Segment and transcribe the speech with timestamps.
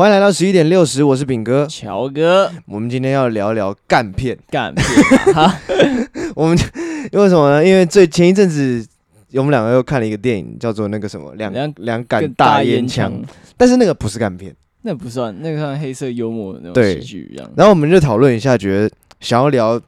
[0.00, 2.50] 欢迎来到十一点六十，我是炳哥，乔哥。
[2.64, 4.86] 我们今天要聊聊干片，干片
[5.34, 5.54] 啊！
[6.34, 6.58] 我们
[7.12, 7.62] 因为什么呢？
[7.62, 8.82] 因为最前一阵子，
[9.34, 13.12] 我们两个又看了一个电影，叫做那个什么两两两杆大烟枪，
[13.58, 17.50] 但是那个不是干片，那不算，那个算黑色幽默的那种喜剧一样。
[17.54, 18.90] 然后我们就讨论一下，觉得
[19.20, 19.78] 想要聊。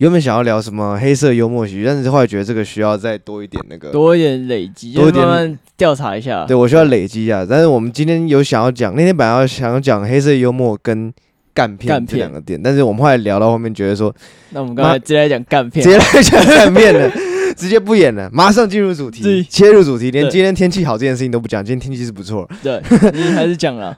[0.00, 6.46] 原本想要聊什么黑色幽默喜剧，但是后来觉得这个需要再多一点那个，多一点累积，多一点调查一下。
[6.46, 7.44] 对，我需要累积一下。
[7.44, 11.12] 但是我们今天有想要讲，那天本来要想要讲黑色幽默跟
[11.52, 14.14] 干片这两个点，但是我们后来聊到后面觉得说，
[14.52, 17.12] 那我们刚才直接来讲干片，直接来讲干片了，
[17.54, 22.48] 直接不演了，马上进入主题，切入主题，连今天天气好这件事情都不讲，今天天气是不错。
[22.62, 22.80] 对，
[23.12, 23.94] 你还是讲了。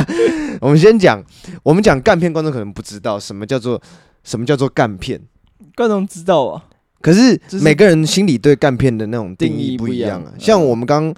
[0.60, 1.24] 我们先讲，
[1.62, 3.80] 我们讲干片，观众可能不知道什么叫做
[4.22, 5.18] 什么叫做干片。
[5.76, 6.64] 观众知道啊，
[7.00, 10.32] 可是每个人心里对干片的那种定义不一样啊。
[10.38, 11.14] 像我们刚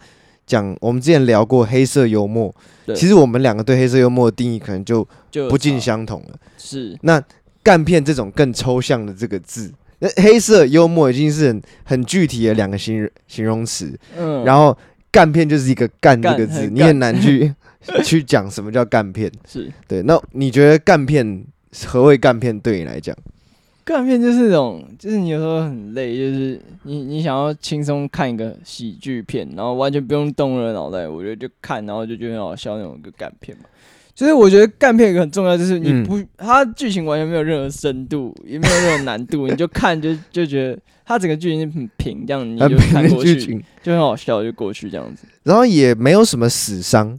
[0.47, 2.55] 讲，我们之前聊过黑色幽默，
[2.95, 5.07] 其实我们两个对黑色幽默的定义可能就
[5.49, 6.37] 不尽相同了。
[6.59, 7.23] 是，那
[7.63, 13.99] 干片这种更抽象的这个字，那黑色幽默已经是很很具体的两个形形容词。
[14.18, 14.77] 嗯，然后
[15.11, 17.55] 干片就是一个干这个字，你很难去
[18.02, 19.30] 去讲什么叫干片。
[19.46, 21.45] 是对，那你觉得干片
[21.87, 22.59] 何谓干片？
[22.59, 23.16] 对你来讲？
[23.91, 33.65] 干片就是那种，就是你有时候很累，就是你你想要轻松看一个喜剧片，然后完全不用动了脑袋，我觉得就看，然后就觉得很好笑那种一个干片嘛。
[34.15, 45.27] 就是我觉得干片一个很重要，就是你不，它剧情完全没有任何深度，也没有任何难度，你就看就就觉得它整个剧情很平，这样你就看过去，就很好笑，就过去这样子。
[45.43, 47.18] 然后也没有什么死伤，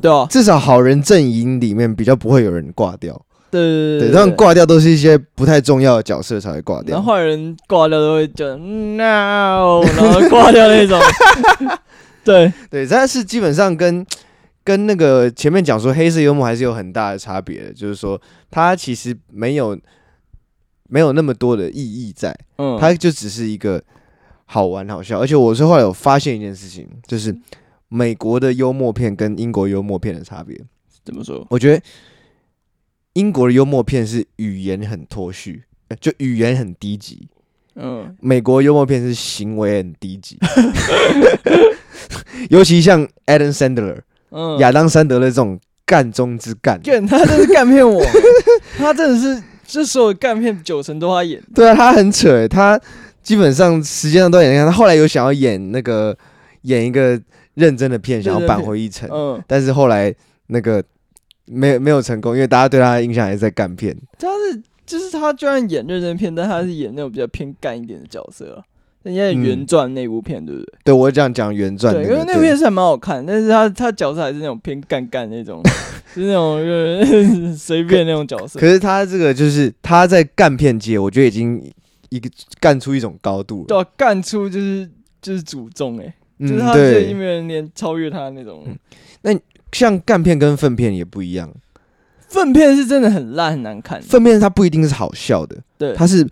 [0.00, 3.25] 对啊，至少好人阵营里面比较不会有人挂掉。
[3.50, 11.00] 对对他们挂掉都是一些不太重要的角色才会挂掉，然后坏人挂掉都会叫 no， 然后挂掉那种。
[12.24, 14.04] 对对，但是基本上跟
[14.64, 19.78] 跟那个前面讲说黑色幽默还是有很大的差别的，就是说它其实没有
[20.88, 23.80] 没有那么多的意义在，嗯，它就只是一个
[24.44, 25.20] 好玩好笑。
[25.20, 27.32] 而且我是后来有发现一件事情，就是
[27.88, 30.60] 美国的幽默片跟英国幽默片的差别。
[31.04, 31.46] 怎么说？
[31.48, 31.80] 我觉得。
[33.16, 35.62] 英国的幽默片是语言很脱序，
[35.98, 37.26] 就语言很低级。
[37.74, 40.38] 嗯，美国幽默片是行为很低级，
[42.50, 44.00] 尤其像 Adam Sandler，
[44.30, 46.78] 嗯，亚当·山德勒这种干中之干，
[47.08, 48.04] 他真是干片我，
[48.76, 51.42] 他真的是 这所有干片九成都他演。
[51.54, 52.78] 对啊，他很扯，他
[53.22, 54.66] 基本上时间上都演。
[54.66, 56.14] 他后来有想要演那个
[56.62, 57.18] 演一个
[57.54, 60.14] 认真的片，想要扳回一城，嗯，但是后来
[60.48, 60.84] 那个。
[61.46, 63.96] 没有没有成功，因为大家对他的印象还是在干片。
[64.18, 68.62] 他是就是他，居然演认真片，但他是演那种比较偏干一点的角色。
[69.02, 70.74] 人家原传那部片，对不对？
[70.86, 75.62] 对，我这样讲原传，对，因为那部片是还蛮好看，但是他他角色还是那种偏干干那种，
[76.14, 78.58] 就是那种随便那种角色。
[78.58, 81.62] 可是他这个就是他在干片界，我觉得已经
[82.08, 82.28] 一个
[82.58, 83.66] 干出一种高度了。
[83.68, 84.90] 对，干出就是
[85.22, 88.64] 就是祖宗哎，就是他这因为人连超越他那种。
[89.22, 89.32] 那。
[89.72, 91.52] 像干片跟粪片也不一样，
[92.28, 96.26] 粪片是真的很烂很难看，粪片它不一定是好笑的，对，它是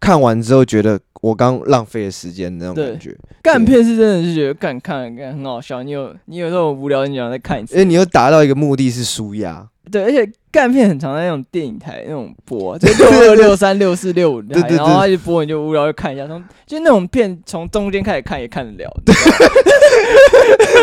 [0.00, 3.16] 看完之后觉得我刚浪费了时间那种感觉。
[3.42, 10.30] 干片是真的是觉得干看了干很好笑，你有你有那种无聊你想再看一次，因为你又达到一个目的是舒压，对，而且。
[10.52, 18.90] 干片很常在那种电影台那种播，就 六二六三六四六五台，然后他一播你就无聊就看一下，从就那种片从中间开始看也看得了。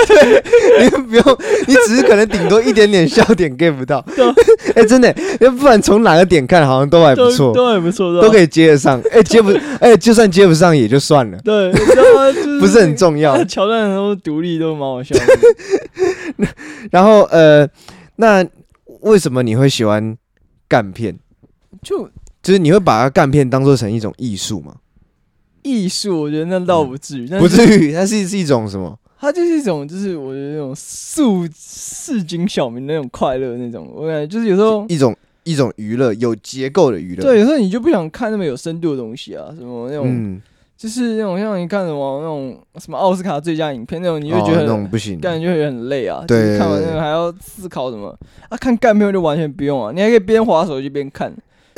[0.07, 1.23] 对，你不用，
[1.67, 4.03] 你只是可能顶多一点点笑点 get 不到。
[4.73, 8.99] 哎，真的，要不然从哪个点看好像都还不错，都还不错，都可以接得上。
[9.11, 11.37] 哎，接不，哎，就算接不上也就算了。
[11.43, 11.71] 对，
[12.59, 13.43] 不是很重要。
[13.43, 16.47] 桥段都独立都蛮好笑的。
[16.89, 17.69] 然后呃，
[18.15, 18.43] 那。
[19.01, 20.17] 为什么你会喜欢
[20.67, 21.17] 干片？
[21.81, 22.09] 就
[22.41, 24.75] 就是你会把它干片当做成一种艺术吗？
[25.61, 28.97] 艺术，我觉得那倒不至于，不至于，它是是一种什么？
[29.19, 31.21] 它就是一种，就是我觉得那种市
[31.53, 33.91] 市井小民那种快乐那种。
[33.93, 37.23] 我感觉就是有时候一种一种娱乐，有结构的娱乐。
[37.23, 40.07] 对，有时候你就不想看那么有深度的东西啊，什么那种。
[40.07, 40.41] 嗯
[40.79, 46.23] 就是那种像你看什么那种什么奥斯卡最佳影片那种，你就觉得那种不行，感觉会很累啊。
[46.25, 48.17] 对，看完那个还要思考什么。
[48.47, 48.55] 啊？
[48.55, 51.33] 看干片就完全不用啊，你还可以边滑手机边看。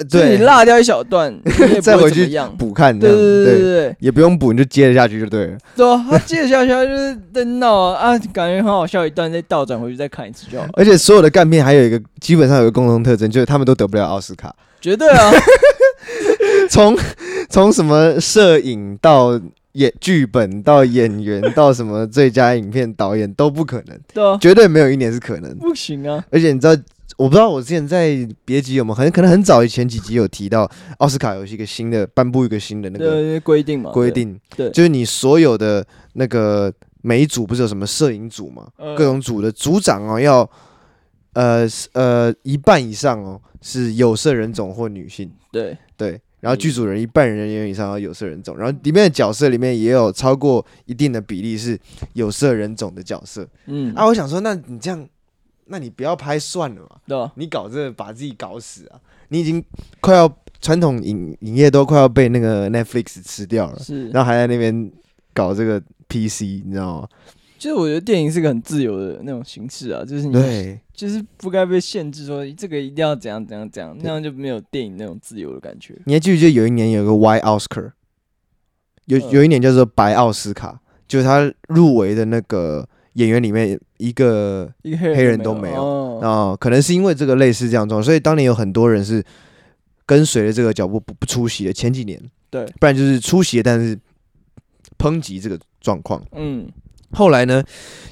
[0.08, 1.36] 对，你落掉一小段，
[1.82, 2.98] 再回去补看。
[2.98, 5.58] 对对对对对，也不用补，你就接着下去就对了。
[5.76, 10.68] 对啊，他接着下去，他就是在闹啊啊，感觉很好笑一段，再倒转回去再看一次就好。
[10.74, 14.56] 而且所有的干片还有一个基本上有一个共同特征，就是他们都得不了奥斯卡。
[14.80, 15.10] 绝对。
[15.10, 15.32] 啊。
[16.70, 16.96] 从
[17.50, 19.40] 从什么摄影到
[19.74, 26.24] 演剧本到演员到什么最佳影片导演都不可能，对啊，绝对没有一年是可能，不行啊！
[26.30, 26.76] 而且你知道，
[27.18, 36.72] 我不知道我之前在别集有没有，很可能很早以前几集有提到，奥斯卡有一个新的颁布一个新的那个规定嘛，规定，对，就是你所有的那个
[37.02, 38.68] 每一组不是有什么摄影组嘛，
[38.98, 40.50] 各种组的组长哦要，
[41.34, 45.78] 呃呃一半以上哦是有色人种或女性，对。
[45.96, 46.20] 对。
[46.42, 51.80] 然后剧组人一半人员以上要有色人种，然后里面的角色里面也有超过一定的比例是
[52.14, 53.48] 有色人种的角色。
[53.68, 55.08] 嗯，啊，我想说，那你这样，
[55.68, 56.98] 那你不要拍算了嘛。
[57.08, 59.00] 对啊，你搞这个把自己搞死啊！
[59.30, 59.64] 你已经
[60.02, 60.30] 快要
[60.60, 64.92] 传统影影业都快要被那个 Netflix 吃掉了，是，然后还在那边
[65.34, 65.80] 搞这个
[66.10, 67.08] PC，你知道吗？
[67.62, 75.96] 其实我觉得电影是个很自由的那种形式啊，就是你对，就是不该被限制说这个一定要怎样怎样怎样，那样就没有电影那种自由的感觉。
[76.06, 77.92] 你还记不记得有一年有个 White Oscar，
[79.06, 86.18] 有有一年叫做白奥斯卡，就是他入围的那个演员里面一个黑人都没有。
[86.18, 89.24] 啊，可能是因为这个类似这样状，所以当年有很多人是
[90.08, 91.72] 跟随着这个脚步不不出席的。
[91.72, 92.20] 前几年。
[92.50, 93.96] 对，不然就是出席，但是
[94.98, 96.68] 抨击这个状况，嗯。
[97.14, 97.64] 后来呢，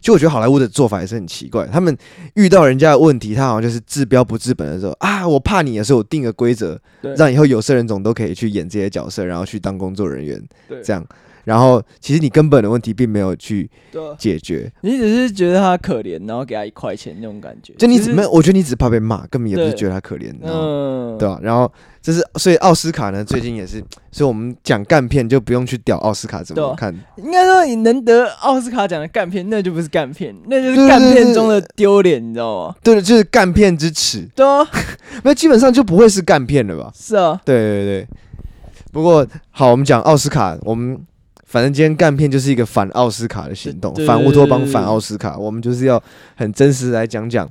[0.01, 1.65] 就我觉得好莱坞的做法也是很奇怪。
[1.67, 1.95] 他们
[2.35, 6.79] 遇到人家的问题，他好像就是治标不治本的时候啊，我怕你的时候，我定个规则，
[7.17, 10.41] 让以后有色人种都可以去演这些角色，然后去当工作人员，
[10.83, 11.05] 这样。
[11.43, 13.69] 然后其实你根本的问题并没有去
[14.17, 17.73] 解决，你只是觉得他可怜，然后给他一块钱那种感觉。
[17.73, 18.25] 就你只没？
[18.27, 21.39] 我觉得你只怕被骂，根本也不是觉得他可怜，嗯，对吧？
[21.41, 21.71] 然后
[22.01, 26.93] 就是所以奥斯卡呢，最近也是，所以我们讲干片就不用去屌奥斯卡怎么看。
[27.17, 32.75] 应该说你能得奥斯卡奖的干片，那就不是干片，那就是干片中的丢脸，你知道吗？
[32.83, 34.27] 对，就是干片之耻。
[34.35, 34.67] 对啊，
[35.23, 36.91] 那基本上就不会是干片了吧？
[36.95, 38.07] 是啊，对对对。
[38.91, 40.99] 不过好，我们讲奥斯卡，我们。
[41.49, 45.35] 反正今天干片就是一个反奥斯卡的行动，反乌托邦，反奥斯卡。
[45.35, 45.99] 我们就是要
[46.35, 47.49] 很真实来讲讲，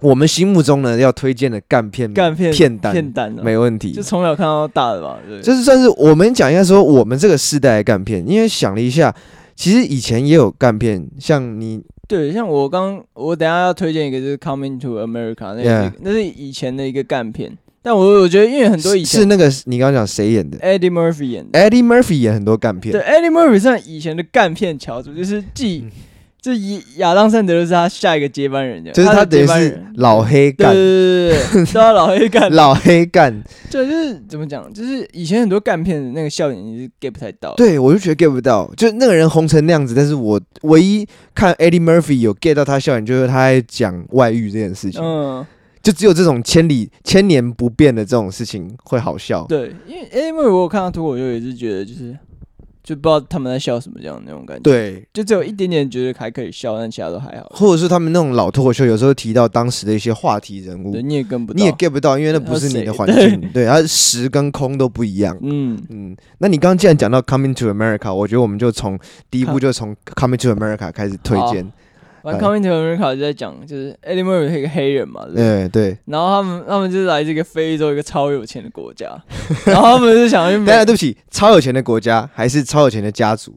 [0.00, 3.90] 我们心目中呢要推荐的干片干片片单，片单没问题。
[3.90, 9.12] 就从小看到大的吧，对，就是算是我们讲一下说我们这个世代的干片，因为想了一下，
[9.56, 17.58] 其实以前也有干片，像你对，像我刚我等下要推荐一个就是 Coming to America，那个那是以前的一个干片。
[17.80, 21.58] 但我我觉得，因为很多以前是那个你刚刚讲谁演的？Eddie Murphy 演的。
[21.58, 22.92] Eddie Murphy 演很多干片。
[22.92, 25.84] 对，Eddie Murphy 算以前的干片翘楚，就是继
[26.40, 33.42] 就以亚当·山德就是他下一个接班人，就是他等于是老黑干，对对对对，是他老黑干，老黑干。
[33.70, 37.54] 对，就是怎么讲，就是以前很多干片的那个笑点你是 get 不太到。
[37.56, 45.00] 对，我就觉得 get 不到，就那个人红成那样子，但是我唯一看 Eddie Murphy 有 get 到他笑点，就是他在讲外遇这件事情。
[45.02, 45.46] 嗯。
[45.88, 49.46] 就只有这种千里千年不变的这种事情会好笑。
[49.48, 52.14] 对，因为因为我有看到脱口秀，也是觉得就是
[52.84, 54.62] 就不知道他们在笑什么这样那种感觉。
[54.62, 57.50] 对，就只有一点点觉得还可以笑，但其他都还好。
[57.54, 63.40] 或者是他们那种老脱口秀，有时候提到当时的一些话题人物，你也跟不到，你也 get 不到，因为那不是你的环境。
[63.54, 65.34] 对，对，它时跟空都不一样。
[65.40, 66.14] 嗯嗯。
[66.36, 68.98] 那你刚刚既然讲到 Coming to America，我觉得我们就从
[69.30, 71.72] 第一步就从 Coming to America 开始推荐。
[72.22, 75.98] 完，Coming to America 就在讲，就是 Eddie Murphy 是一个黑人嘛，对对，对。
[76.06, 79.06] 然后他们他们就是来这个非洲一个超有钱的国家，
[79.66, 80.56] 然后他们就想去。
[80.64, 83.54] 等下，对不起，超有钱的国家还是超有钱的家族？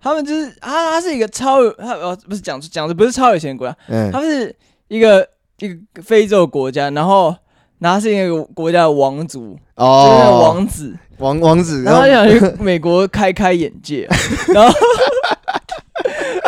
[0.00, 4.54] 他们就是啊他是一个超有他哦不是讲讲的不是超有钱的国家，嗯，他们是
[4.88, 5.26] 一个
[5.58, 7.34] 一个非洲国家，然后
[7.78, 14.08] 然后是一个国家的王族哦，就是王子王王子，然后他想去美国开开眼界，
[14.52, 14.74] 然后。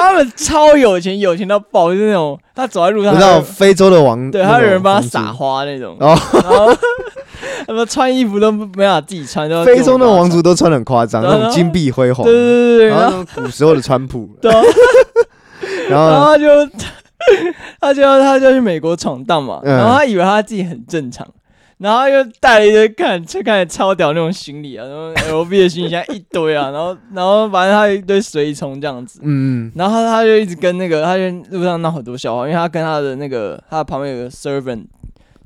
[0.08, 6.74] 他们超有钱，有钱到爆，就是那种他走在路上，你知道非洲的王，对，还有人帮他撒花那种，然后
[7.66, 14.52] 他们穿衣服都没法自己穿，非洲那种王族都穿得很夸张，那种金碧辉煌，对对对，然后古时候的川普，对，
[15.88, 16.46] 然后 他就
[17.80, 21.26] 他就要他就去美国闯荡嘛，然后他以为他自己很正常。
[21.78, 25.12] 然后又带了一堆看，就看起来超屌那种行李啊，然后
[25.44, 34.84] LV 的行李箱一堆啊，然后然后反正他一堆随从这样子，嗯，然后他他就一直跟那个，他就路上闹很多笑话，因为他跟他的那个他旁边有个 servant。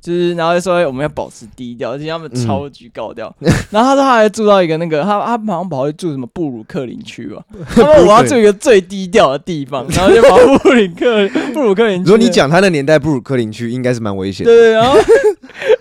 [0.01, 3.27] 就是，然后就说我们要保持低调，而且他们超级高调。
[3.41, 7.43] 嗯、 然后他说他还住到一个那个，他他好像跑去住什么布鲁克林区吧。
[7.67, 12.03] 他说我要住一个最低调的地方，然后就跑布鲁克布鲁克林区。
[12.09, 14.53] 如果你讲他的年代，布鲁克林区应该是蛮危险的。
[14.53, 14.97] 对，然后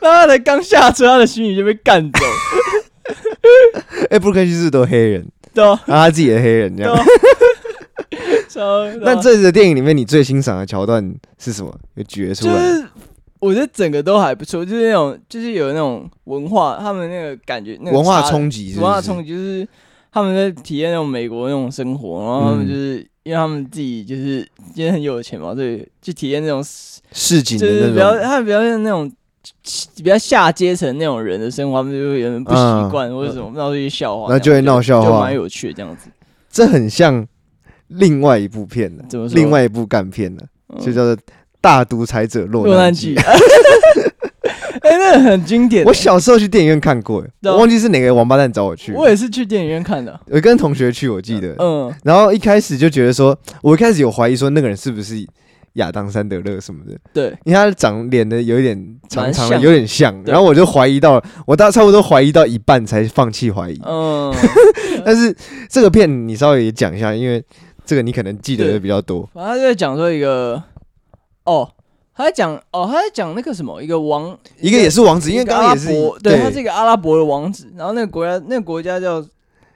[0.00, 2.18] 然后他才刚下车，他的行李就被干走。
[4.10, 6.94] 哎、欸，布鲁克林区是都黑人， 对啊，然后他自己的黑人这样。
[8.48, 8.86] 超。
[9.00, 11.74] 那这次的电影里面，你最欣赏的桥段是什么？
[11.94, 12.54] 有举出来。
[12.54, 12.86] 就是
[13.40, 19.66] 我觉得整个都还不错，就是那种，就是有那种文化，他们那个感觉，那个、文化冲击，文化冲击就是
[20.10, 26.62] 他们在体验那种美国那种生活，然后他们就是、嗯、因为他们自己就是今天很有钱嘛，所以去体验那种
[27.12, 29.10] 市井的那种，就是比较他们比较像那种
[29.96, 36.08] 比较下阶层那种人的生活，他们就会有点不习惯、嗯、或者什么闹一些笑话，那就会闹笑话，就蛮有趣的这样子。
[36.50, 37.26] 这很像
[37.88, 39.34] 另外一部片的，怎么说？
[39.34, 41.16] 另外一部干片的，嗯、就叫做
[41.60, 43.14] 《大独裁者落难记》。
[44.80, 45.84] 哎、欸，那个很经典。
[45.84, 48.92] 我小时候去电影院看过，我忘记是哪个王八蛋找我去。
[48.92, 51.54] 我也是去电影院看的，我跟同学去，我记得。
[51.58, 51.92] 嗯。
[52.04, 55.16] 然后一开始就觉得说，我一开始有怀疑说那个人是不是
[55.78, 56.96] 亚当·山德勒什么的。
[57.12, 57.36] 对。
[57.44, 60.14] 因为他长脸的有一点长长的，有点像。
[60.24, 63.80] 然后我就怀疑到，我大差不多怀疑到一半才放弃怀疑。
[63.84, 64.32] 嗯。
[65.04, 65.34] 但是
[65.68, 67.42] 这个片你稍微也讲一下，因为
[67.84, 69.28] 这个你可能记得的比较多。
[69.34, 70.62] 反正他就在讲说一个，
[71.44, 71.70] 哦。
[72.14, 75.86] 他在讲哦，他在讲那个什么，一个王，一个也是王子，因为刚刚也是，
[76.20, 79.22] 对，他是一个阿拉伯的王子，然后那个国家，那个国家叫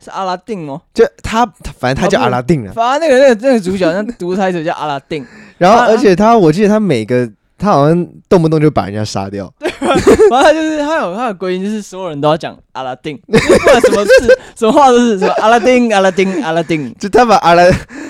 [0.00, 1.46] 是阿拉丁哦，就他，
[1.78, 5.24] 反正他叫阿拉丁啊，反正那个那个那个主角，那独裁者叫阿拉丁，
[5.62, 7.30] 然后而且他，我记得他每个。
[7.58, 9.94] 他好像动不动就把人家杀掉，对吧？
[10.30, 17.62] 然后他就是他有他的规定，就是所有人都要讲阿拉丁，不管什么事、 什么话都是什么阿拉丁、阿拉丁、阿拉丁，就他把阿拉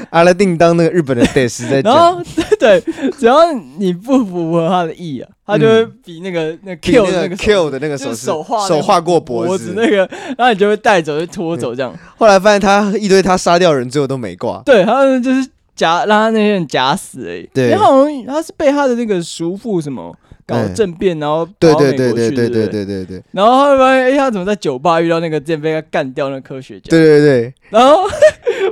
[0.08, 1.92] 阿拉丁当那个日本的大师在讲。
[1.94, 2.22] 然后
[2.58, 2.82] 对，
[3.18, 9.96] 只要你不符合他的意啊，他就会比那个那 kill 那个 kill 的那个手手画手画过脖子那个，
[10.38, 11.94] 然后你就会带走，就拖走这样。
[12.16, 14.62] 后来发现他一堆他杀掉人，最后都没挂。
[14.64, 15.46] 对，他们就是。
[15.74, 20.14] 假让他那些人假死哎、欸，对，然后他是被他的那个叔父什么
[20.46, 26.90] 搞政变，然后跑到美国去，对对对对对对对对，然后他发现哎，他怎么在酒吧遇到那个之前被他干掉那个科学家？
[26.90, 28.02] 对对对，然后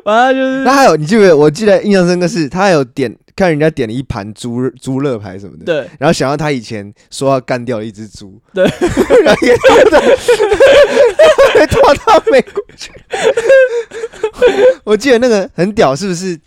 [0.04, 1.36] 完了就是，那还有你记不记得？
[1.36, 8.64] 我记得印象深刻是，他还有点看人家点了一盘猪猪肋排什么的，对，然后想到他以前说要干掉一只猪， 对，
[9.24, 9.54] 然后也
[11.54, 12.90] 被拖到美国去。
[14.84, 16.38] 我记得那个很屌，是不是？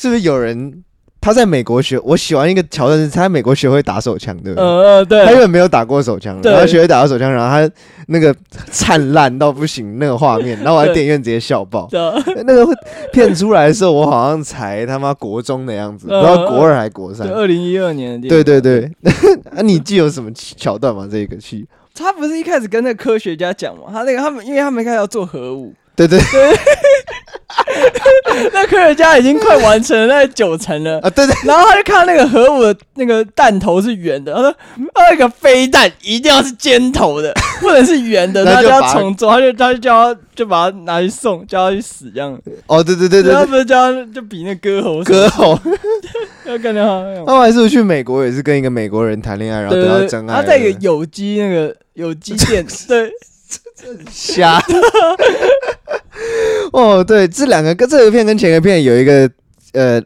[0.00, 0.82] 是不是有人
[1.20, 2.00] 他在美国学？
[2.02, 4.64] 我喜欢一个桥段是他在美国学会打手枪，对不对？
[4.66, 5.26] 呃，对。
[5.26, 7.74] 他因为没有打过手枪，然后学会打到手枪，然后他
[8.06, 8.34] 那个
[8.70, 11.86] 灿烂到不行那个画面，然后我在 电影院直接笑爆。
[12.46, 12.66] 那个
[13.12, 17.28] 片出来的时候，我好像才他妈国中的样子，不知道国二还国三。
[17.28, 18.18] 二零一二年。
[18.22, 18.90] 对对对。
[19.52, 21.06] 那你记有什么桥段吗？
[21.12, 21.66] 这个戏？
[21.94, 23.82] 他不是一开始跟那个科学家讲吗？
[23.92, 25.74] 他那个他们，因为他们开始要做核武。
[26.08, 26.58] 对对对。
[28.52, 31.10] 那科学家已经快完成了那九成了啊！
[31.10, 34.54] 对对，然后他就看到那个核武的那个弹头是圆的，他说
[35.10, 42.38] ：“那个飞弹一定要是尖头的， 不能是圆的。”他就要重做，他就他就叫他就把他拿去送，叫他去死这样。
[42.66, 45.58] 哦，对对对对，他不是叫他就比那割喉割喉，
[46.44, 46.56] 他。
[47.26, 50.36] 他还是去美国，也是跟一个美国人谈恋爱，然后得到真爱。
[50.36, 53.12] 他在一个有机那个有机店，对，
[54.10, 54.60] 瞎。
[56.72, 59.30] 哦，对，这两个跟这个片跟前个片有一个
[59.72, 60.00] 呃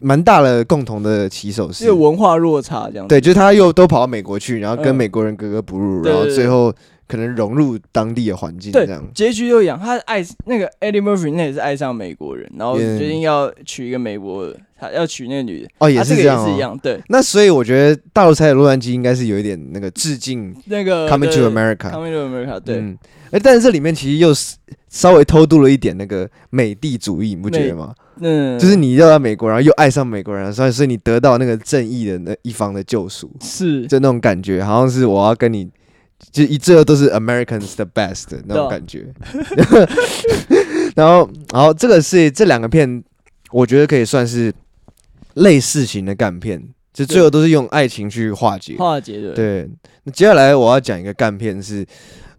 [0.00, 3.06] 蛮大的共同的起手式，是文化落差这样。
[3.06, 6.72] 对，就是他又都跑到美国去，然后跟美国人格格不入，嗯、然后最后
[7.06, 9.04] 可能融入当地的环境这样。
[9.14, 15.68] 结局又一样，他爱那个 Eddie Murphy 那也是爱上美国人，然后决定要娶一个美国人，他要娶那个女的。
[15.78, 16.78] 哦，也是这样、哦，也是一样。
[16.82, 22.76] 对，那所以我觉得《大独裁者洛杉矶》应该是有一点那个致敬那个 Coming to America，Coming to America，对。
[22.76, 22.98] 嗯
[23.30, 24.56] 哎，但是这里面其实又是
[24.88, 27.94] 稍微偷渡了一点那个美帝主义，你不觉得吗？
[28.20, 35.68] 嗯，就是你要到美国，然后又爱上美国人，所以所以你得到那个正义的那一方的救赎，是就那种感觉，好像是我要跟你，
[36.32, 39.06] 就一切都是 Americans the best 的那种感觉。
[40.96, 43.04] 然后，然后这个是这两个片，
[43.52, 44.52] 我觉得可以算是
[45.34, 46.60] 类似型的干片，
[46.92, 49.32] 就最后都是用爱情去化解，化解的。
[49.34, 49.68] 对，
[50.02, 51.86] 那接下来我要讲一个干片是。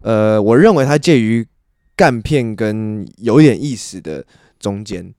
[0.02, 1.46] 呃，我认为它介于
[1.96, 4.24] 干片跟有点意思的
[4.58, 5.12] 中间，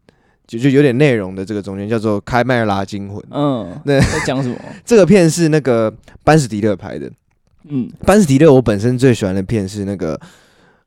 [0.48, 3.18] 就就有点内容的这个中间，叫做《开麦拉惊魂》。
[3.30, 4.56] 嗯， 那在讲什么？
[4.84, 7.12] 这个片是那个班斯迪勒拍的。
[7.70, 10.20] 嗯，班斯迪勒，我本身最喜欢的片是那个，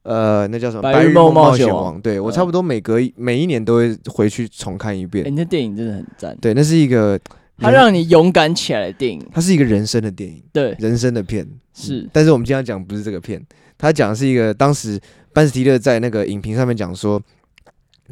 [0.03, 1.97] 呃，那叫什么《白日梦冒险王》。
[2.01, 5.25] 对，我差不多每隔一每一年都会回去重看一遍。
[5.25, 6.37] 欸，那电影真的很赞。
[6.41, 7.17] 对，那是一个
[7.59, 9.25] 它让你勇敢起来的电影。
[9.33, 12.01] 它是一个人生的电影，对，人生的片是。
[12.01, 13.41] 嗯，但是我们今天讲不是这个片。
[13.79, 15.01] 他讲的是一个当时
[15.33, 17.21] 班斯提勒在那个影评上面讲说，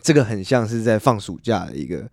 [0.03, 2.05] 这个很像是在放暑假的一个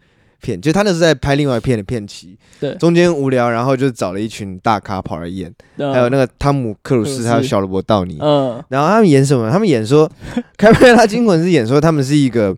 [0.42, 9.52] 片，就他那是在拍另外一片的片期，对，中间无聊，然后就找了一群大咖跑来演，还有那个汤姆克鲁斯，还有小罗伯道尼，嗯，然后他们演什么？
[9.52, 10.08] 他们演说
[10.58, 12.56] 《开麦拉惊魂》是演说他们是一个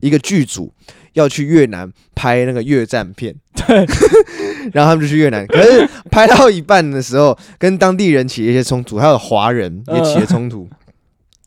[0.00, 0.72] 一个剧组
[1.14, 3.86] 要去越南拍那个越战片，对。
[4.72, 10.68] 然后他们就去越南，可是拍到一半的时候，跟当地人起了一些冲突，还有华人也起了冲突，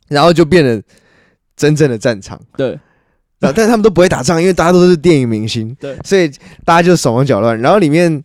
[0.08, 0.82] 然后就变得
[1.55, 2.39] 真正的战场。
[2.58, 2.77] 对，
[3.39, 5.75] 但是他们都不会打仗，因为大家都是电影明星。
[5.79, 6.29] 对，所以
[6.65, 7.60] 大家就手忙脚乱。
[7.60, 8.24] 然后里面。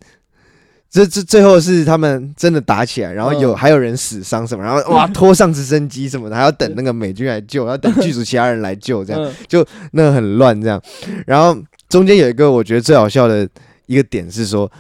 [0.91, 10.81] 这这最后是他们真的打起来，然后有、嗯、还有人死伤什么，然后哇 拖上直升机什么的，还要等那个美军来救，要等剧组其他人来救，这样就那个很乱这样。
[11.27, 11.57] 然后
[11.89, 13.49] 中间有一个我觉得最好笑的
[13.87, 14.71] 一个点是说，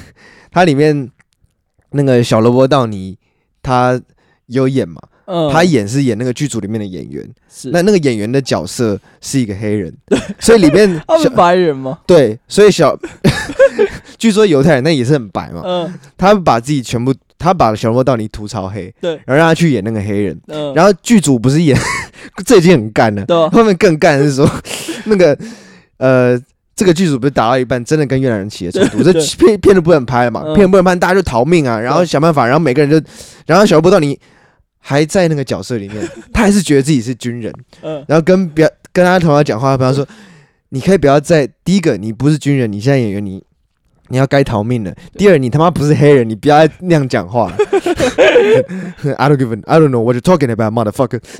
[0.50, 1.10] 它里面
[1.90, 3.18] 那个小罗伯道尼
[3.62, 4.00] 他
[4.46, 5.00] 有演嘛。
[5.52, 9.94] 他演是演那个剧组里面的演员，是那那个演员的角色是一个黑人，
[10.40, 12.00] 所以里面 他是白人吗？
[12.04, 12.98] 对，所以小
[14.20, 21.76] 据说犹太人那也是很白嘛，嗯，他把自己全部他把小罗伯道尼涂超黑，对，然后让他去演那个黑人，嗯，然后剧组不是演
[22.46, 24.48] 这已经很干了，对，后面更干的是说
[25.06, 25.36] 那个
[25.96, 26.38] 呃
[26.76, 33.10] 这个剧组不是打到一半真的跟越南人起了冲突， 这片片都不能拍了嘛，片不能拍，大家就逃命啊，然后想办法，然后每个人就，
[33.46, 34.16] 然后小罗伯道尼。
[34.82, 40.08] 还在那个角色里面，他还是觉得自己是军人，嗯，然后跟别跟他同样讲话，比方说，
[40.70, 43.44] 你可以不要再第一个，你不是军人，你现在演员，你
[44.10, 44.94] 你要该逃命了。
[45.14, 47.50] 第二，你他妈不是黑人，你不要那样讲话。
[49.16, 51.20] I don't give a, I don't know what you're talking about, motherfucker。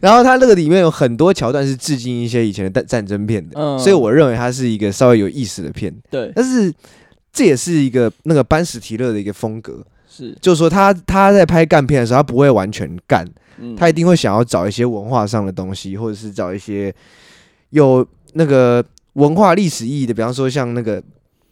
[0.00, 5.92] 然后他那个里面有很多桥段是致敬一些以前的战战争片的，嗯，所以我认为它是一个稍微有意思的片。
[6.08, 6.72] 对，但是
[7.32, 9.84] 这也是一个那个班史提勒的一个风格。
[10.08, 13.26] 是，就是说他他在拍干片的时候，他不会完全干，
[13.58, 16.94] 嗯、他一定会想要找一些文化上的东西，或者是找一些
[17.70, 18.84] 有那个
[19.18, 21.02] 文化历史意义的，比方说像那个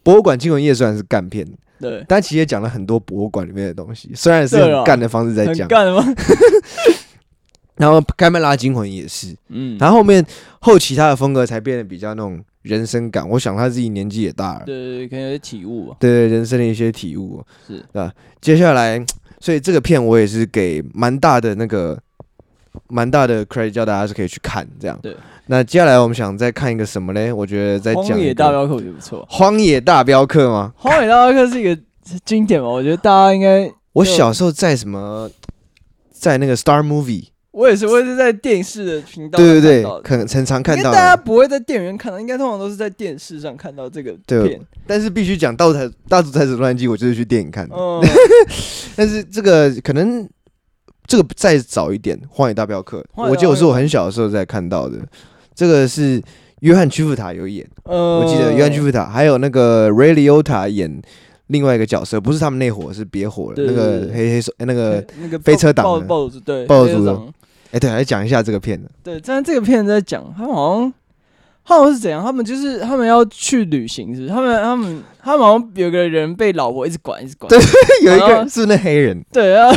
[0.03, 1.45] 博物馆惊魂夜虽然是干片，
[1.79, 6.03] 对，但其实也讲了很多博物馆里面的东西，虽然是用干的方式在讲，干的吗？
[7.77, 10.25] 然后开麦拉惊魂也是，嗯，然后后面
[10.59, 12.43] 后期他的风格才变得比较那种。
[12.63, 18.13] 人生感，我想他自己年纪也大了，对对对，可能有些体悟，对对，人生的一些体悟，是啊。
[18.41, 19.01] 接下来，
[19.39, 21.97] 所以这个片我也是给蛮大的那个
[22.87, 24.97] 蛮大的 credit，叫大家是可以去看这样。
[25.01, 25.15] 对，
[25.47, 27.31] 那接下来我们想再看一个什么嘞？
[27.31, 30.73] 我觉得在讲《荒野大镖客》就不错，《荒野大镖客》吗？
[30.81, 31.81] 《荒野大镖客》是一个
[32.25, 32.67] 经典嘛？
[32.67, 35.29] 我觉得大家应该，我小时候在什么，
[36.11, 37.29] 在那个 Star Movie。
[37.51, 40.91] 我也是，我也是在电视的频道对对对，可能常常看到。
[40.91, 44.21] 大家不会在电影院看到，应该通常都是在电视上看到这个片。
[44.27, 47.75] 对，但是必须讲《大才大才子乱记》，我就是去电影看的。
[47.75, 47.99] 嗯、
[48.95, 50.29] 但是这个可能
[51.07, 54.97] 这个再早一点，《荒野大镖客》，我记得我是我很小的时候在看到的。
[55.55, 56.21] 这个是
[56.59, 61.01] 约翰·屈服塔有演，呃、我记得约翰·屈服塔还有那个 Ray Liotta 演。
[61.47, 67.17] 另外一个角色不是他们那伙，是别伙了，那个黑黑手，那个那个飞车党的暴族，对，暴族的。
[67.71, 68.91] 哎，对，来讲一下这个片子。
[69.01, 70.93] 对，但这个片子在讲，他好像。
[71.67, 72.23] 他们是怎样？
[72.23, 74.33] 他们就是他们要去旅行，是不是？
[74.33, 77.49] 他们他们他们好像有个人被老婆一直管，一直管。
[77.49, 77.59] 对，
[78.09, 79.21] 有一个人是那黑人。
[79.33, 79.69] 对啊，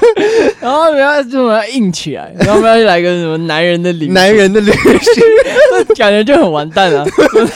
[0.60, 5.22] 然后他们要就要硬起来，然后我们要来个什么男人的旅行，男人的旅行，
[5.98, 7.04] 感觉就很完蛋啊！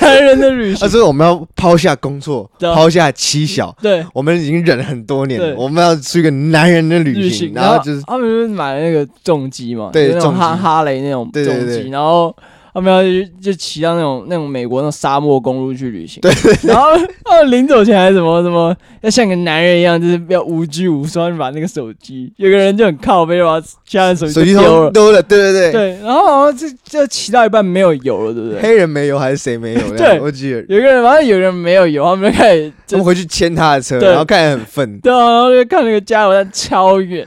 [0.02, 3.74] 男人的旅行，所以我们要抛下工作，抛下妻小。
[3.80, 7.52] 对，我们已经忍了很多年了，我们要去一个男人的旅行。
[7.54, 12.36] 然后就是他们就是买了那个重机嘛，对，那种哈哈雷那种重机，然后。
[12.72, 16.30] 他们要去就骑到那种那种美国那种沙漠公路去旅行，对，
[16.62, 16.86] 然后
[17.24, 28.62] 他们临走前还什么什么，要像个男人一样，就是不要无拘无束，就把那个手机，有个人就很靠背，把其他人手机丢了，丢了，对对对，对，然后好像就就骑到一半没有油了，对不对？
[28.62, 29.80] 黑人没油还是谁没油？
[29.96, 37.26] 对，我记得有个人，反正有人没有油，他们就开始他们回去牵他的车，然后看起来很愤，对，啊然后就看那个加油站超远，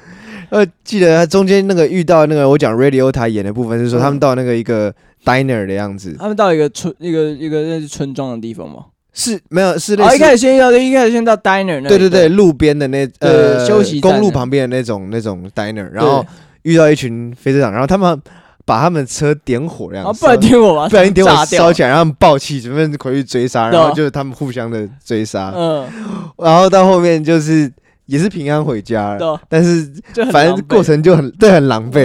[0.49, 4.93] 呃，记得他中间那个遇到那个我讲 Radio 他演的部分，是说他们到那个一个。
[5.23, 8.85] Diner 的样子，他们到一个村，一个一个那是村庄的地方吗？
[9.13, 10.15] 是没有，是类似。
[10.15, 11.87] 一开始先到，一开始先到 Diner 那。
[11.87, 16.25] 对对对，路边的那呃休息公路旁边的那种那种 Diner，然后
[16.63, 18.19] 遇到一群飞车党，然后他们
[18.65, 20.19] 把他们车点火，这样子。
[20.19, 20.89] 不然点火吧？
[20.89, 25.53] 不然点火烧起来，然后他们爆气，准备回去追杀，然后就是他们互相的追杀。
[25.55, 25.85] 嗯，
[26.37, 27.71] 然后到后面就是。
[28.13, 29.91] 也是平安回家了，但是
[30.31, 32.03] 反正过程就很对，很狼狈。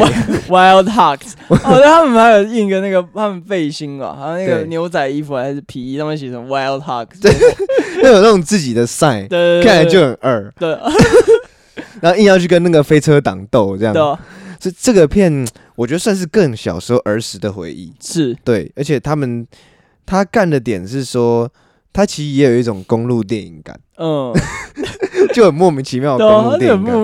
[0.48, 7.30] Wild Hogs， 哦，他们还有印个那个他们背心啊，好像那个牛仔衣服还是皮衣，他们写成 Wild Hogs，对，
[8.02, 9.28] 又 有那种自己的 sign，
[9.62, 10.50] 看起来就很二。
[10.58, 10.70] 对，
[12.00, 14.18] 然后硬要去跟那个飞车党斗，这样。
[14.58, 17.92] 这这个片我觉得算是更小时候儿时的回忆。
[18.00, 19.46] 是对，而且他们
[20.06, 21.52] 他干的点是说。
[21.90, 24.32] 他其实也有一种公路电影感，嗯，
[25.34, 26.94] 就很莫名其妙的公路电影感。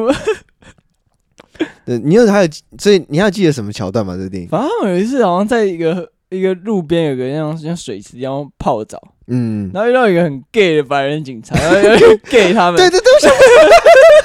[1.87, 2.49] 对，你有还有，
[2.79, 4.15] 所以你还记得什么桥段吗？
[4.17, 4.49] 这个电影？
[4.49, 13.31] 反正有一次好像在一个一个路边有个像像水池一样泡澡，嗯，然后遇到一个很 gay 的白人警察，然后 gay 他们，对对对，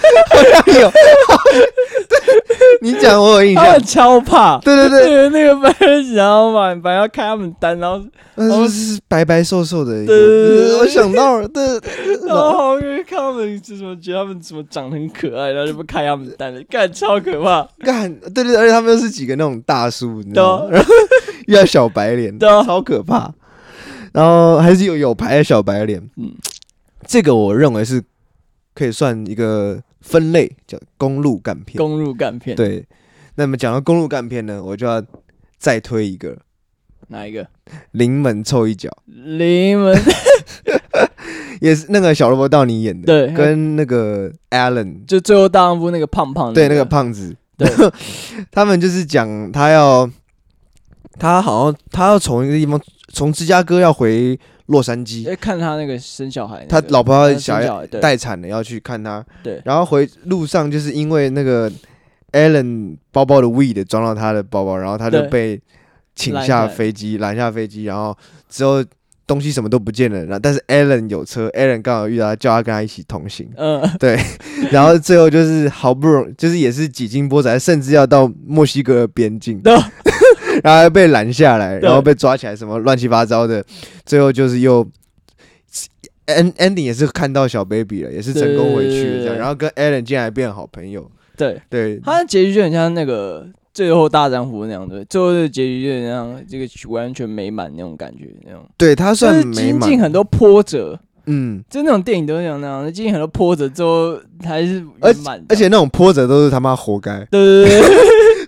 [0.29, 0.91] 好像有。
[2.81, 4.57] 你讲我有印象，超怕。
[4.59, 8.01] 对对对，那个白人然后嘛，本来要开他们单，然后
[8.35, 10.05] 然后是白白瘦瘦的。
[10.05, 11.63] 对对对，我想到了，对。
[12.25, 17.67] 然后因为看他们是什么，觉得他们怎么长得很可爱，然后就不开他们单了，干超可怕。
[17.79, 20.69] 干，对对，而且他们又是几个那种大叔，你知道吗？
[20.71, 20.93] 然后
[21.47, 23.31] 遇到小白脸，对超可怕。
[24.13, 26.31] 然后还是有有牌的小白脸，嗯，
[27.05, 28.01] 这个我认为是
[28.73, 31.77] 可以算一个分类，叫公路干片。
[31.77, 32.85] 公路干片，对。
[33.35, 35.03] 那么讲到公路干片呢，我就要
[35.57, 36.37] 再推一个，
[37.07, 37.47] 哪一个？
[37.91, 38.89] 临门凑一脚。
[39.05, 39.97] 临门
[41.61, 47.69] 也是那个小萝卜道你演的，对，跟那个 Alan，就最后大丈夫那个胖胖的，对，那个胖子，对，
[48.51, 50.09] 他们就是讲他要，
[51.17, 52.79] 他好像他要从一个地方。
[53.11, 59.25] 从芝加哥要回洛杉矶，看他那个生小孩，他老婆小孩待产了，要去看他。
[59.43, 61.71] 对，然后回路上就是因为那个
[62.31, 65.59] Alan 包包的 weed 装到他的包包，然后他就被
[66.15, 68.15] 请下飞机，拦下飞机，然后
[68.47, 68.83] 之后
[69.25, 70.23] 东西什么都不见了。
[70.25, 73.49] 然后但是 Alan 有车，Alan 刚好遇到他，叫他跟他一起同行。
[73.57, 74.19] 嗯， 对。
[74.71, 79.59] 然后最后就是好不容易，就是也是几经波折，甚至要到墨西哥的边境。
[80.63, 83.63] 然后被拦下来，然后被抓起来，什么乱七八糟的，
[84.05, 84.85] 最后就是又
[86.27, 91.09] ending 也是看到小 baby 了，也是成功回去这样，然后跟 Allen 竟然变好朋友。
[91.35, 98.61] 对对，他的结局就很像那个最后大丈夫那样的，最后的结局就很像这个完全美满那种感觉那种。
[98.77, 107.25] 对他算美满，经历很多波折，嗯，就那种电影都是讲那样，经历很多波折之后还是圆满，而且那种波折都是他妈活该。
[107.31, 107.81] 对对对。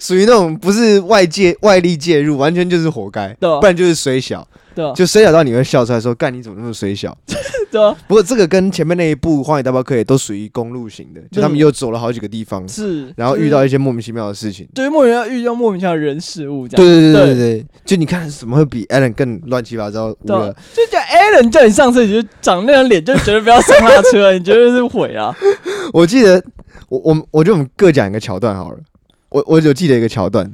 [0.02, 7.16] 属于那种不是外界外力介入，完全就是活该，对，不然就是水小，对，就水小到你会笑出来说：“干你怎么那么水小？”
[7.72, 7.80] 对。
[8.08, 16.84] 不过这个跟前面那一部《荒野大镖客》也都属于公路型的，就他们又走了好几个地方，是，然后遇到一些莫名其妙的事情，对，莫名其妙遇到莫名其妙的人事物，这样。
[16.84, 20.12] 对对对对对，就你看怎么会比 Alan 更乱七八糟？
[20.26, 20.36] 对，
[20.74, 25.32] 就叫 Alan 叫你上车，你就长那张脸，就觉得不要上他车，你绝对是毁啊！
[25.94, 26.44] 我记得，
[26.90, 28.80] 我我我觉得我们各讲一个桥段好了。
[29.32, 30.52] 我我有记得一个桥段，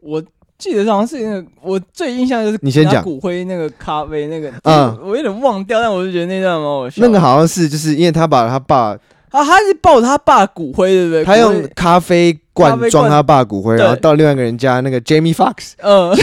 [0.00, 0.22] 我
[0.56, 3.02] 记得好像是那个，我最印象就是你先讲。
[3.02, 7.02] 骨灰那个咖啡那个，嗯，我有点忘掉，但我就觉得那段蛮好笑。
[7.02, 8.96] 那个好像是就是因为他把他爸，
[9.30, 11.24] 啊，他是抱着他爸骨灰，对不对？
[11.24, 16.16] 他用咖啡罐装他爸骨灰，然后到另外一个人家那个 Jamie Foxx，嗯，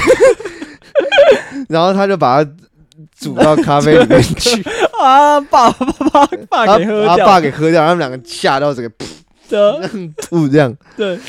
[1.68, 2.50] 然后他就把他
[3.20, 4.64] 煮到咖啡里面去，
[5.02, 11.20] 啊，爸爸爸爸给喝掉，他爸给喝掉，他们两个吓到这个噗， 吐这样，对。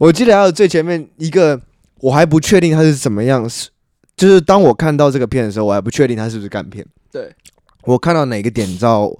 [0.00, 1.60] 我记得还有最前面一个，
[2.00, 3.68] 我还不确定他是怎么样，是
[4.16, 6.84] 就是当我看到这个片的时候，我还不确定他是不是干片。
[7.12, 7.30] 对，
[7.84, 9.12] 我看到哪个点，你知道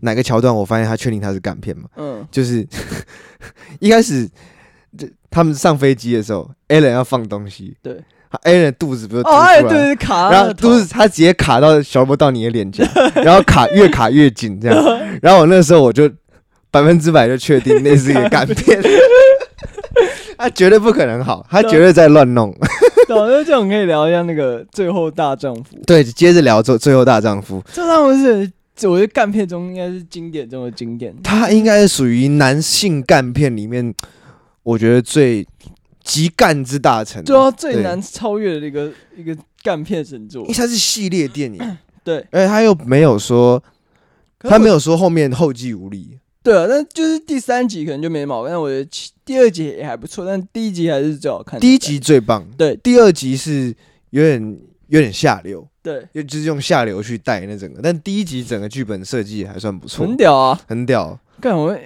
[0.00, 1.84] 哪个桥段，我发现他确定他是干片嘛？
[1.96, 2.66] 嗯，就是
[3.78, 4.26] 一开始
[5.30, 8.02] 他们上飞机的时候，Alan 要放东西，对
[8.44, 12.82] ，Alan 肚子不是凸出来，哦、对卡，然后肚子他直接卡到小罗伯道尼的脸颊，
[13.22, 14.82] 然后卡越卡越紧这样，
[15.20, 16.10] 然后我那个时候我就
[16.70, 18.80] 百分之百就确定那是一个干片。
[20.42, 22.52] 他绝对不可能好，他绝对在乱弄。
[23.06, 25.76] 对，那这种可以聊一下那个 《最后大丈夫》。
[25.86, 27.60] 对，接着聊《最最后大丈夫》。
[27.72, 28.50] 这丈夫是，
[28.88, 31.14] 我觉得干片中应该是经典中的经典。
[31.22, 33.94] 他应该是属于男性干片里面，
[34.64, 35.46] 我觉得最
[36.02, 40.42] 极干之大成，对啊，最难超越的一个一个干片神作。
[40.42, 43.62] 因为它是系列电影， 对，而且他又没有说，
[44.40, 46.18] 他没有说后面后继无力。
[46.42, 48.90] 对啊，那就是第三集可能就没毛病，但我觉得
[49.24, 51.60] 第二集也还不错，但第一集还是最好看的。
[51.60, 53.74] 第一集最棒，对，第二集是
[54.10, 61.18] 有点有点下流，对，又就是用下流去带那整个，但第一集整个剧本设计还算不错，很屌啊，很屌。
[61.40, 61.76] 干我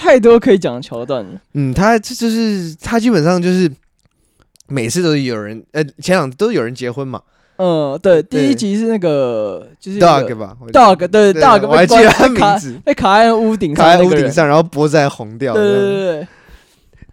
[0.00, 1.40] 太多可以讲的桥段了。
[1.54, 3.70] 嗯，他这就是他基本上就是
[4.66, 7.22] 每次都是有人，呃，前两都是有人结婚嘛。
[7.58, 15.54] 嗯，对，第一集是那个就是 Doug 吧，Doug 对 Doug，我还记得他名字，被卡在屋顶上，卡在屋顶上，然后脖子还红掉。
[15.54, 16.28] 对对对。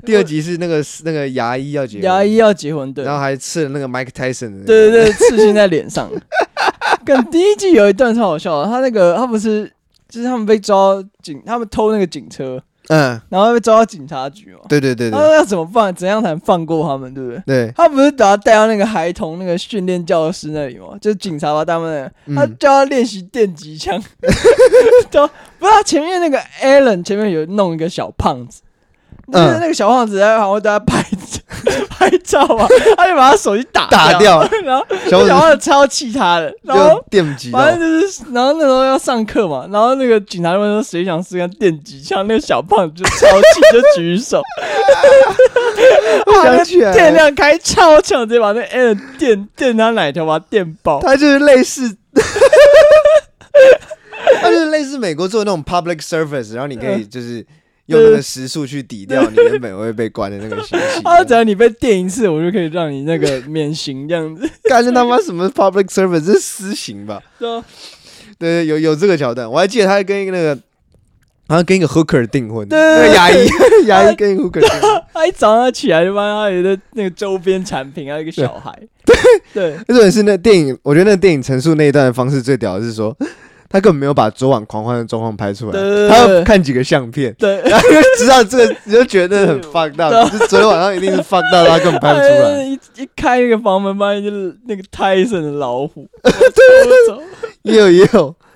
[0.06, 6.10] 第二集是那个那个牙医要结婚，牙医要结婚，对，然后还刺了那个 Mike Tyson 的，对对对，刺青在脸上。
[7.06, 9.71] 跟第一集有一段超好笑的，他那个他不是
[10.10, 12.62] 就是他们被抓警，他们偷那个警车。
[12.89, 14.60] 嗯，然后被抓到警察局嘛？
[14.67, 15.12] 对对对对。
[15.12, 15.93] 他说要怎么办？
[15.96, 17.13] 怎样才能放过他们？
[17.13, 17.41] 对不对？
[17.46, 17.74] 对。
[17.76, 20.98] 他不是把他带到那个孩童那个训练教室那里吗？
[21.00, 24.02] 就是警察把他们，他教他练习电击枪。
[25.10, 25.26] 教
[25.60, 28.62] 不是他前面那个 Allen 前面有弄一个小胖子，
[29.34, 31.04] 就是那个小胖子在旁边都在拍
[31.89, 32.67] 拍照啊，
[32.98, 44.41] 他就把他手机打打掉，然后小胖子超气他的，然后电击，反正就是，然后那时候要上课嘛，然后那个警察问说谁想试看电击枪，那个小胖子就超气就举手，
[46.43, 51.98] 想起来，电量开超强，直接把那 Allen 电电他奶头，把他电爆，他就是类似。
[54.41, 57.46] 它就是类似美国做的那种 public service，然后你可以就是
[57.88, 61.02] 用那个时速去抵掉你原本会被关的那个刑期。
[61.04, 64.50] 啊，只要你被电一次，我就可以让你那个免刑这样子。
[64.63, 66.26] 干他妈什么 public service？
[66.26, 67.22] 这是私刑吧？
[67.38, 67.62] 对，
[68.39, 70.56] 对，有有这个桥段，我还记得他还跟一个那个，
[71.50, 73.48] 好像跟一个 hooker 订婚，对，那个牙医，
[73.88, 75.04] 牙医跟一个 hooker 订婚。
[75.13, 78.74] 他一早上起来就发现他有的那个周边产品，还有一个小孩。
[79.06, 79.15] 对
[79.54, 83.15] 对，重点是那电影，我觉得那电影陈述那一段的方式最屌的是说。
[83.74, 92.64] 他根本没有把昨晚狂欢的状况拍出来，他要看几个相片，对，然后就知道这个，你就觉得很 fucked up， 就昨天晚上一定是 fucked up，他根本拍不出来。
[92.64, 96.32] 一一开那个房门，发现就是那个泰森的老虎，对。
[96.54, 97.24] 对
[97.64, 98.36] 也有也有，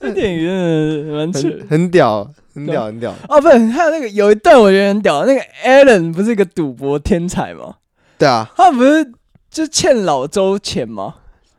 [0.00, 3.14] 那电影真的蛮扯，很屌，很屌，很屌。
[3.28, 7.76] 哦，不是，还有那个有一段我觉得很屌，那个 Allen 不是一个赌博天才吗？
[8.18, 9.12] 对啊，他不是
[9.50, 11.14] 就欠老周钱吗？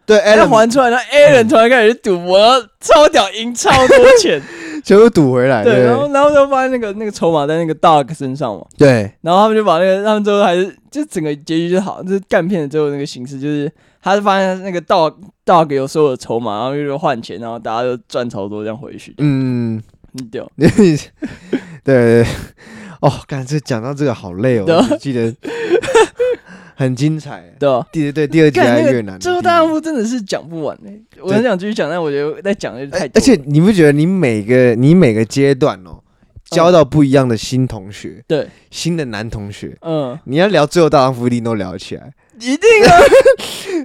[0.10, 4.42] 对，Allen 还出来，然后 Allen 突然开始赌博，然后超屌，赢超多钱，
[4.84, 5.64] 全部赌回来。
[5.64, 8.66] 对，然后然后就发现那个那个筹码在那个 Dog 身上嘛。
[8.76, 15.14] 对，然后他们就把那个，他们最后还是就整个结局就好，就是干片的最后那个形式，就是他是发现那个 Dog
[15.46, 19.14] Dog 有所有的筹码，然后又换钱，然后大家就赚超多这样回去。
[19.20, 19.80] 嗯，
[20.18, 20.50] 很屌。
[20.58, 20.68] 对
[21.86, 22.26] 对，
[23.02, 25.32] 哦，刚才讲到这个好累哦，我记得。
[26.80, 28.10] 很精彩，对第？
[28.10, 29.20] 对对对，第二集还越南。
[29.20, 30.90] 最后大丈夫真的是讲不完呢。
[31.22, 33.06] 我很想继续讲，但我觉得再讲就太。
[33.14, 36.00] 而且你不觉得你每个你每个阶段哦，
[36.52, 42.92] 交到不一样的新同学，对，新的男同学，嗯，你要聊最后大丈夫一定都聊起来，一定啊。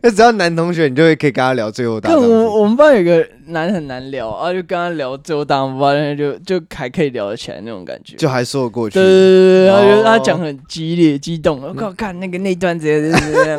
[0.03, 2.29] 那 只要男同学，你就会可以跟他聊最后大丈夫。
[2.29, 8.95] 我我们班有个男很难聊啊，就跟他聊最后大丈夫，发现就就还可以聊得起来那种感觉，就还说得过去。
[8.95, 13.59] 对对对，然后觉得他讲很激烈、激动，我靠，看那个那段直接是这样。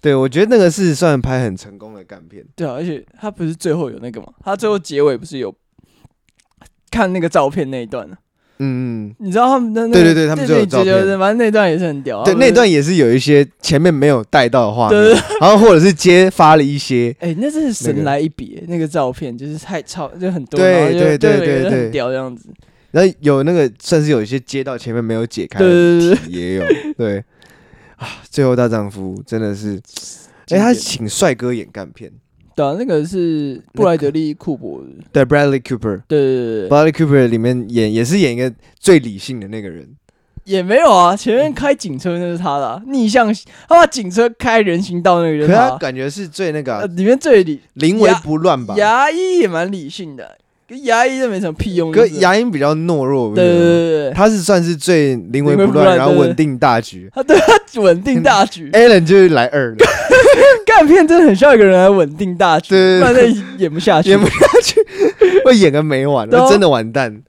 [0.00, 2.44] 对，我觉得那个是算拍很成功的干片。
[2.54, 4.28] 对啊，而且他不是最后有那个吗？
[4.44, 5.52] 他最后结尾不是有
[6.90, 8.16] 看那个照片那一段呢？
[8.16, 8.22] 嗯
[8.60, 12.24] 嗯，你知道他们的那对对对，他们就有照片，反正那段也是很屌。
[12.24, 15.00] 对，那段也是有一些前面没有带到的画面，
[15.40, 17.14] 然后或者是揭发了一些。
[17.20, 22.48] 哎，那真是神来一笔，那个照片就是太超，就很多，对对对对对，很屌这样子。
[22.90, 26.64] 然后有那个算是有一些接到前面没有解开的题，也有
[26.96, 27.22] 对
[27.96, 28.08] 啊。
[28.30, 29.80] 最后大丈夫真的是，
[30.48, 32.10] 哎，他请帅哥演干片。
[32.58, 34.82] 对啊，那个是布莱德利·库珀。
[35.12, 36.02] 对，Bradley Cooper。
[36.08, 39.88] 对对对，Bradley Cooper 里面演也是演一个最理性的那个人。
[40.42, 43.32] 也没有啊，前面开警车那是他的逆向，
[43.68, 45.46] 他把警车开人行道那个人。
[45.46, 48.74] 可他感觉是最那个，里面最理，临危不乱吧？
[48.76, 50.36] 牙医也蛮理性的。
[50.68, 57.08] 跟牙医都没什么屁用，可牙医比较懦弱，对对对，他是算是最临危不乱，然后稳定大局。
[57.16, 59.86] 他对他稳定大局， Allen 就是来二的。
[60.66, 63.14] 干片真的很需要一个人来稳定大局，不然
[63.56, 64.84] 演不下去，演不下去
[65.42, 67.22] 会演个没完，那真的完蛋。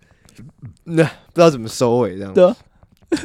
[0.84, 2.34] 那不知道怎么收尾这样。
[2.34, 2.52] 对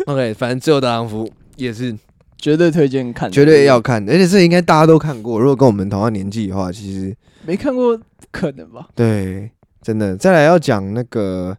[0.07, 1.93] ，OK，反正最后大丈夫也是
[2.39, 5.41] 绝对推荐看，绝对要看，而且这应该大家都看过。
[5.41, 7.13] 如果跟我们同样年纪的话，其实
[7.45, 7.99] 没看过
[8.31, 8.87] 可能吧？
[8.95, 9.51] 对。
[9.85, 11.55] 真的，再来要讲那个，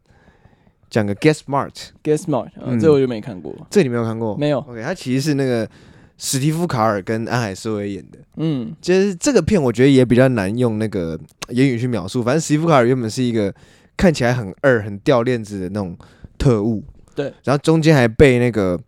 [0.90, 4.36] 讲个 Get Smart，Get Smart，嗯，这我就没看过，这你没有看过？
[4.36, 4.58] 没有。
[4.62, 5.70] OK，他其实是那个
[6.18, 12.24] 史蒂夫卡尔跟安海瑟薇演的，嗯，其实这个片我觉得也比较难用那个 言语去描述。
[12.24, 13.54] 反正史蒂夫卡尔原本是一个
[13.96, 15.96] 看起来很二、很掉链子的那种
[16.40, 16.84] 特务，
[17.14, 18.80] 对，然后中间还被那个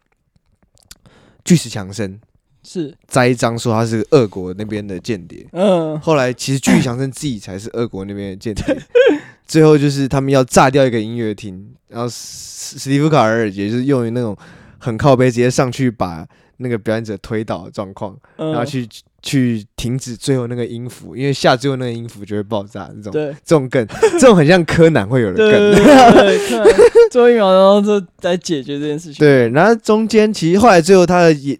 [1.45, 2.19] 巨石强森。
[2.63, 2.93] 是。
[3.07, 8.65] 栽赃说他是俄国那边的间谍，嗯，后来其实巨石强森自己才是俄国那边的间谍，
[9.47, 14.35] 最后就是他们要炸掉一个音乐厅，然后史史蒂夫卡尔也就是用于那种
[14.77, 18.87] 很靠背直接上去把那个表演者推倒的状况，然后去
[19.21, 23.35] 去停止最后那个音符，因为下最后那个音符就会爆炸，这种对。
[23.45, 23.87] 这种梗，
[24.19, 31.57] 这种很像柯南会有的梗，对，最后一秒然后就在解决这件事情，对，然后中间其实后来最后他的也。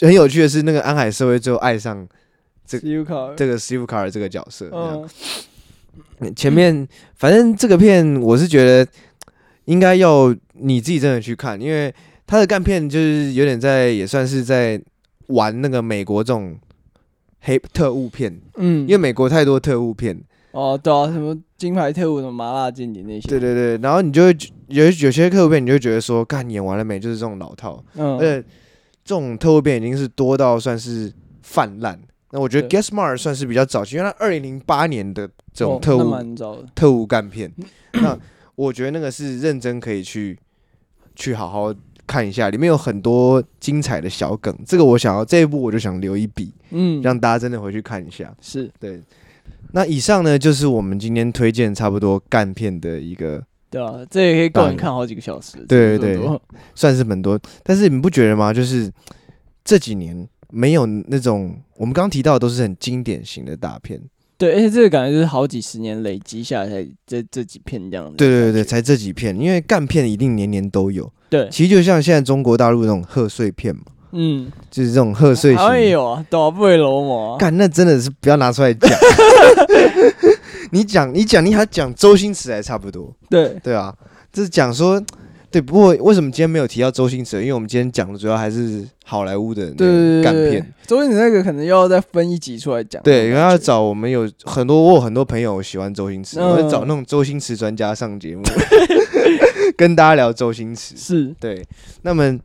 [0.00, 2.08] 很有趣的是，那个安海社会最后爱上
[2.66, 4.68] 这个这个史蒂夫卡尔这个角色。
[4.72, 5.06] 嗯，
[6.34, 8.90] 前面反正这个片我是觉得
[9.66, 11.92] 应该要你自己真的去看，因为
[12.26, 14.80] 他的干片就是有点在也算是在
[15.28, 16.56] 玩那个美国这种
[17.40, 18.40] 黑特务片。
[18.56, 20.18] 嗯，因为美国太多特务片。
[20.52, 23.28] 哦，对啊，什么金牌特务什么麻辣间谍那些。
[23.28, 24.36] 对对对，然后你就会
[24.68, 27.00] 有有些特务片，你就觉得说，干演完了没？
[27.00, 27.84] 就是这种老套。
[27.96, 28.16] 嗯。
[28.16, 28.40] 而且
[29.04, 31.98] 这种特务片已经是多到算是泛滥。
[32.34, 37.48] 那我觉得《Get Smart》算是比较早期，因为它二零零八年的这种特务、哦、特务干片。
[37.92, 38.18] 那
[38.56, 40.36] 我觉得那个是认真可以去
[41.14, 41.72] 去好好
[42.08, 44.52] 看一下，里面有很多精彩的小梗。
[44.66, 48.34] 这个我想要这一部我就想留一笔，嗯，让大家真的回去看一下。
[48.40, 49.00] 是对。
[49.70, 53.40] 那以上呢，就是我们今天推荐差不多干片的一个。
[53.70, 55.58] 对啊，这也可以够你看好几个小时。
[55.68, 56.40] 对对对，
[56.74, 57.38] 算是蛮多。
[57.62, 58.52] 但是你们不觉得吗？
[58.52, 58.92] 就是
[59.64, 64.00] 这几年没有那种我们刚刚提到的都是很经典型的大片。
[64.36, 68.16] 对，而且这个感觉就是好几十年累积下来才这这几片这样子。
[68.16, 71.10] 对对对，才这几片，因为干片一定年年都有。
[71.28, 75.54] 对，其实就像现在中国大陆那种贺岁片嘛，嗯，就是这种贺岁。
[75.54, 77.36] 好像有啊，倒背如流嘛。
[77.38, 78.90] 干，那真的是不要拿出来讲。
[80.72, 83.14] 你讲，你讲，你还讲周星驰还差不多。
[83.30, 83.94] 对对啊，
[84.32, 85.02] 就是讲说。
[85.54, 87.40] 对，不过为什么今天没有提到周星驰？
[87.40, 89.70] 因为我们今天讲的主要还是好莱坞的
[90.20, 90.74] 干片。
[90.84, 93.00] 周星驰那个可能又要再分一集出来讲。
[93.04, 98.42] 对，因为要找我们有很多，我有很多朋友喜欢周星驰，嗯、我会找那种周星驰专家上节目，
[99.78, 100.96] 跟大家聊周星驰。
[100.96, 101.64] 是对。
[102.02, 102.36] 那么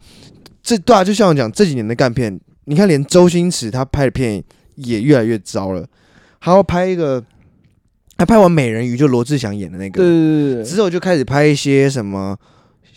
[0.62, 4.44] 这对啊，就像我讲这几年的干片，你看连周星驰他拍的片
[4.76, 5.84] 也越来越糟了，
[6.38, 7.24] 还要拍一个。
[8.18, 12.38] 他拍完《美人鱼》就罗志祥演的那个，对对对，之后就开始拍一些什么。《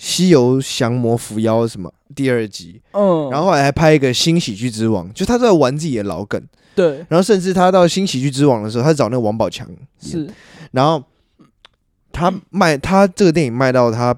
[0.05, 6.43] 西游降魔伏妖》什么第二集，嗯，然后后来还拍一个《新喜剧之王》，就他在玩自己的老梗，
[6.75, 6.97] 对。
[7.09, 9.65] 然后甚至他到《新喜剧之王》的时候，他找那个王宝强，
[10.01, 10.29] 是。
[10.73, 11.01] 然后
[12.11, 14.13] 他卖他这个电影卖到他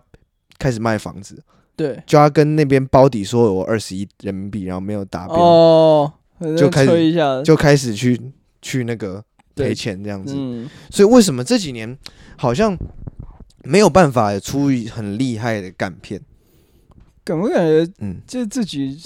[0.59, 1.39] 开始卖房子，
[1.77, 6.13] 对，就他跟那边包底说有二十亿人民币，然后没有达标，哦，
[6.57, 8.19] 就开始就开始去
[8.63, 9.23] 去那个
[9.55, 10.33] 赔钱这样子。
[10.35, 11.95] 嗯，所以为什么这几年
[12.39, 12.75] 好像？
[13.65, 16.21] 没有办法出很厉害的干片，
[17.25, 17.93] 感不感觉？
[17.99, 18.99] 嗯，就这几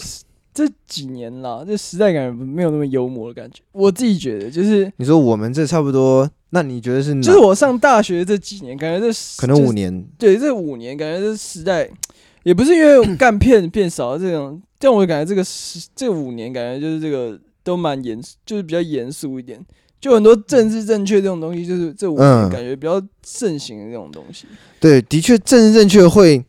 [0.52, 3.62] 这几年啦，这时代感觉没有那么幽默的感觉。
[3.72, 7.14] 我自己觉得，就是你说我们这差不多，那你觉得是？
[7.22, 11.88] 就是我上大学这几年，感觉这可能五年，对，这五年感觉这时代
[12.42, 19.64] 也不是因为干片变少这种，但我感觉这个时这五年感觉就是这个都蛮严，就是比较严肃一点。
[20.00, 22.16] 就很多政治正确这种东西，就是这我
[22.48, 24.46] 感觉比较盛行的这种东西。
[24.50, 26.44] 嗯、对，的确，政治正确会，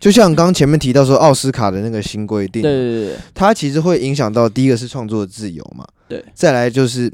[0.00, 7.12] 就像刚刚前面提到说奥斯卡的那个新规定，对对对，它其实会影响到第一个是创作的自由嘛，对，再来就是，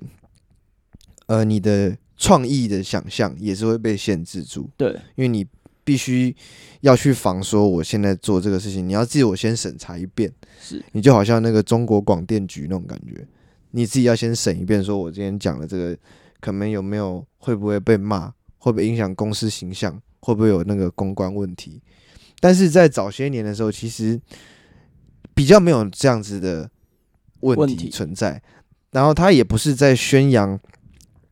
[1.27, 5.45] 呃，你的创意的想象也是会被限制住，对，因为你
[5.83, 6.35] 必须
[6.83, 10.81] 要去防说我现在做这个事情，你要自己我先审查一遍，是。
[10.93, 13.27] 你就好像那个中国广电局那种感觉。
[13.73, 15.97] 你自己要先审一遍，说我今天讲的这个
[16.41, 21.81] 可能有没有会不会被骂，会不会影响公司形象，会不会有那个公关问题？
[22.39, 24.21] 但是在早些年的时候，其实
[25.35, 26.69] 比较没有这样子的
[27.41, 28.41] 问题存在。
[28.91, 30.61] 然后他也不是在宣扬，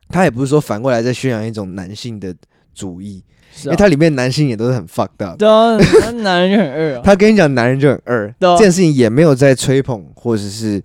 [0.09, 2.35] 他也不是说反过来在宣扬一种男性的
[2.73, 3.23] 主义，
[3.65, 5.77] 因为他里面男性也都是很 fucked up，对啊，
[6.23, 7.01] 男人就很二。
[7.03, 10.81] 他跟你讲，男人就很二，这件事情也没有在吹捧或者是。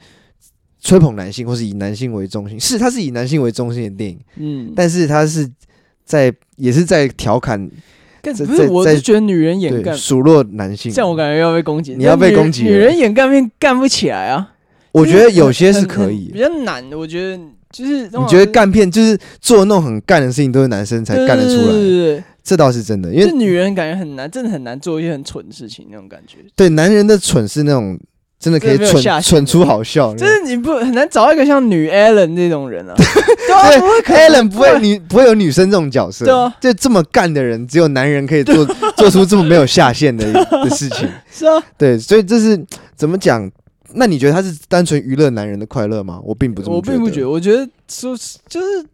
[0.80, 5.50] 吹捧男性，或是以男性为中心，是他是以男性为中心的电影，嗯，但是他是
[6.04, 7.68] 在也是在调侃，
[8.22, 9.96] 不是，我是觉得女人演干。
[9.96, 14.52] 数落男性，像我感觉要被攻击，你要被攻击，女人演干片干不起来啊，
[14.92, 27.98] 我觉得有些是可以，比较难的，我觉得就是你觉得干片就是做那种很干的事情，都是男生才干得出来，这倒是真的，因为女人感觉很难，真的很难做一些很蠢的事情那种感觉，对，男人的蠢是那种。
[28.38, 32.94] 真的可以蠢蠢出好笑，就是你不很难找一个像女 Ellen 那种人啊。
[33.46, 36.24] 对，Allen 不会女不会有女生这种角色，
[36.60, 38.64] 对就这么干的人，只有男人可以做
[38.96, 41.08] 做出这么没有下限的的事情。
[41.32, 42.62] 是啊，对，所以这是
[42.94, 43.50] 怎么讲？
[43.94, 46.20] 那你觉得他是单纯娱乐男人的快乐吗？
[46.22, 48.14] 我并不这么觉得，我并不觉得，我觉得说
[48.48, 48.84] 就是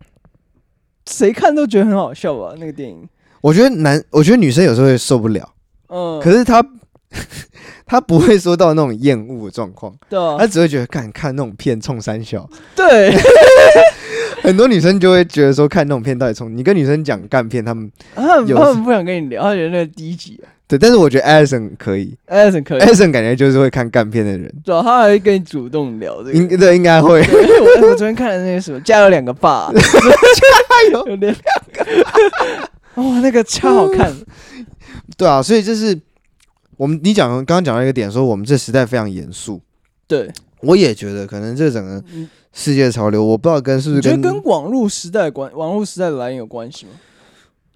[1.10, 2.54] 谁看都觉得很好笑吧。
[2.58, 3.08] 那个电影，
[3.40, 5.48] 我觉得男，我觉得女生有时候会受不了。
[5.88, 6.64] 嗯，可是他。
[7.86, 13.14] 他不会说到那种厌恶的状况，对啊，他只会觉得看看那种片冲三小，对，
[14.42, 31.34] 很多女生就会觉得说看那种片到底冲，你跟女生讲干片，他们他们他们不想跟你聊，他觉得那个低级啊，对，但是我觉得 Alison 可以，Alison 可以，Alison 感觉就是会看干片的人，主要他还会跟你主动聊这个，应对应该会，我我昨天看的那个什么， 家有两个爸，家有有两
[31.74, 31.84] 个，
[33.02, 34.10] 哇，那个超好看，
[35.18, 35.98] 对啊，所以就是。
[36.76, 39.60] 我们你讲刚刚讲到一个点，说我们这时代非常严肃。
[40.06, 42.02] 对，我也觉得可能这整个
[42.52, 46.92] 世界潮流，我不知道跟是不是跟跟网络时代关网络时代的来源有关系吗？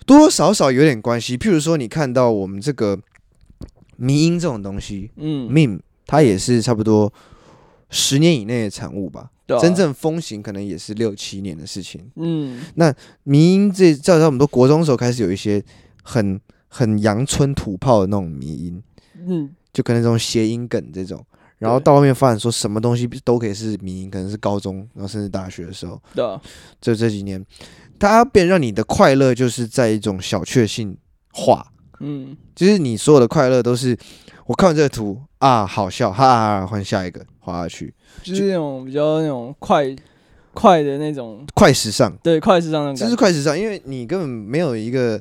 [0.04, 1.36] 多多少少有点关系。
[1.36, 2.98] 譬如说，你看到我们这个
[3.96, 7.12] 迷音这种东西，嗯，meme 它也是差不多
[7.90, 9.30] 十年以内的产物吧。
[9.48, 12.00] 啊、真正风行可能也是六七年的事情。
[12.16, 12.92] 嗯，那
[13.22, 15.62] 迷音这照在我们都国中的时候开始有一些
[16.02, 16.40] 很
[16.76, 18.82] 很阳春土炮的那种迷音，
[19.26, 21.24] 嗯，就可能这种谐音梗这种，
[21.56, 25.98] 然后到后面发展说什么东西都可以是迷音，可能是高中，然后甚至大学的时候。
[26.14, 26.38] 对、啊，
[26.82, 27.42] 就这几年，
[27.98, 30.94] 它变让你的快乐就是在一种小确幸
[31.32, 31.66] 化。
[32.00, 33.96] 嗯，就是你所有的快乐都是
[34.44, 37.94] 我看完这个图啊，好笑，哈哈哈，换下一个，滑下去。
[38.22, 39.96] 就是那种比较那种快
[40.52, 45.18] 快的那种快时尚，对，快时尚的，这是快时尚，因为你根本没有一个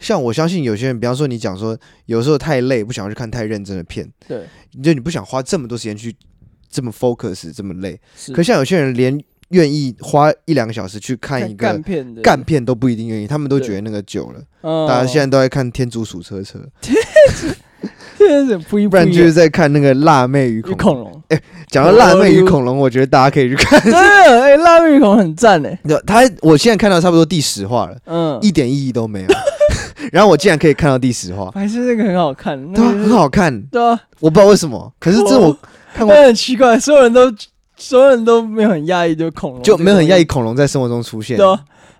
[0.00, 4.42] 像我相信有些人，比方说你讲说有时候太累，不想要去看太认真的片，对，
[4.82, 6.12] 就你不想花这么多时间去
[6.68, 16.96] 这么 focus 这么累，是可像有些人连愿意花一两个小时去看一个干片干片都不一定愿意，他们都觉得那个久了，对大家现在都在看《天竺鼠车车 天》。
[18.68, 21.22] 不然就是在看那个辣妹与恐龙。
[21.28, 23.80] 哎，讲到辣妹与恐龙，我觉得大家可以去看。
[23.82, 25.80] 真的，哎，辣妹与恐龙很赞哎。
[26.06, 29.28] 他我现在看到差不多第十话了，嗯，一点意义都没有。
[30.10, 33.62] 然后我竟然可以看到第十话，还是那个很好看，对，很好看。
[33.62, 35.56] 对啊，我不知道为什么，可是这我
[35.94, 37.32] 看过，很奇怪，所有人都
[37.76, 41.36] 所有人都没有很讶异，就恐龙就没有很讶异恐龙在生活中出现。
[41.36, 41.46] 对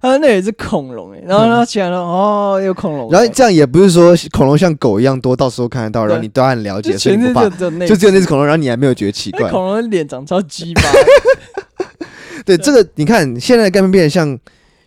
[0.03, 3.11] 他那也是恐龙哎，然后他起来了，哦，有恐龙。
[3.11, 7.51] 然后这样也不是说恐龙像狗一样多，到时候看得到，然后你都很了解，所以不怕。
[7.87, 9.51] 就只有那只恐龙，然后你还没有觉得奇怪。
[9.51, 10.83] 恐龙的脸长超鸡巴。
[12.47, 14.39] 对，这个你看，现在的干嘛变得像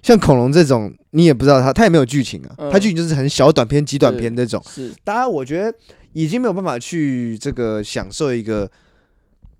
[0.03, 4.63] 像恐龙这种，你也不知道它，它也没有剧情啊，它剧情就是很小短片、极短片那种。
[4.69, 5.75] 是，大家我觉得
[6.11, 8.69] 已经没有办法去这个享受一个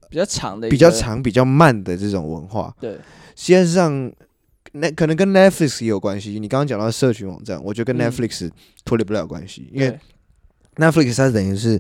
[0.09, 2.71] 比较长的、比较长、比较慢的这种文化。
[2.79, 2.91] 对，
[3.35, 4.11] 实际上。
[4.75, 6.39] 那可能跟 Netflix 也有关系。
[6.39, 8.49] 你刚刚讲到社群网站，我觉得跟 Netflix
[8.83, 9.99] 脱离不了关系，嗯、因为
[10.77, 11.79] Netflix 它等于是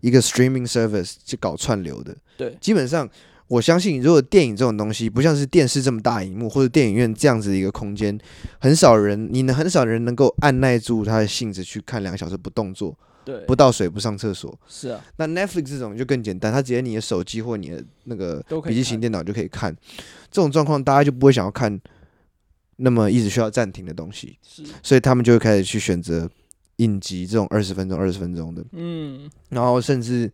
[0.00, 2.16] 一个 streaming service，就搞串流的。
[2.38, 3.06] 对，基本上
[3.50, 8.16] 我相信，如果电影这种东西不像是电视这么大荧幕或者电影院这样子的一个空间，
[8.60, 14.56] 很少人，你能很少人能够按耐住他的性子去看两个小时不动作，对，不倒水不上厕所。
[14.68, 19.76] 是啊，那 Netflix 这种就更简单，它直接你的手机或你的那个笔记型电脑就可以看。
[20.30, 21.80] 这种状况大家就不会想要看。
[22.82, 26.26] 那么一直需要暂停的东西，是，所以他们就会开始去选择
[26.76, 30.32] 影集这种二十分钟、二十分钟的，嗯，然后甚至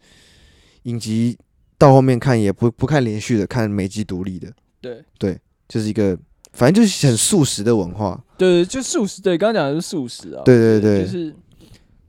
[0.85, 1.37] 影集
[1.79, 4.51] 到后面看也不不看连续的，看每集独立的，
[4.81, 5.05] 对。
[5.19, 6.17] 对，就是一个
[6.53, 11.35] 反正就是很速食的文化，对，就速食，对，刚刚讲的是速食啊，对对对，就是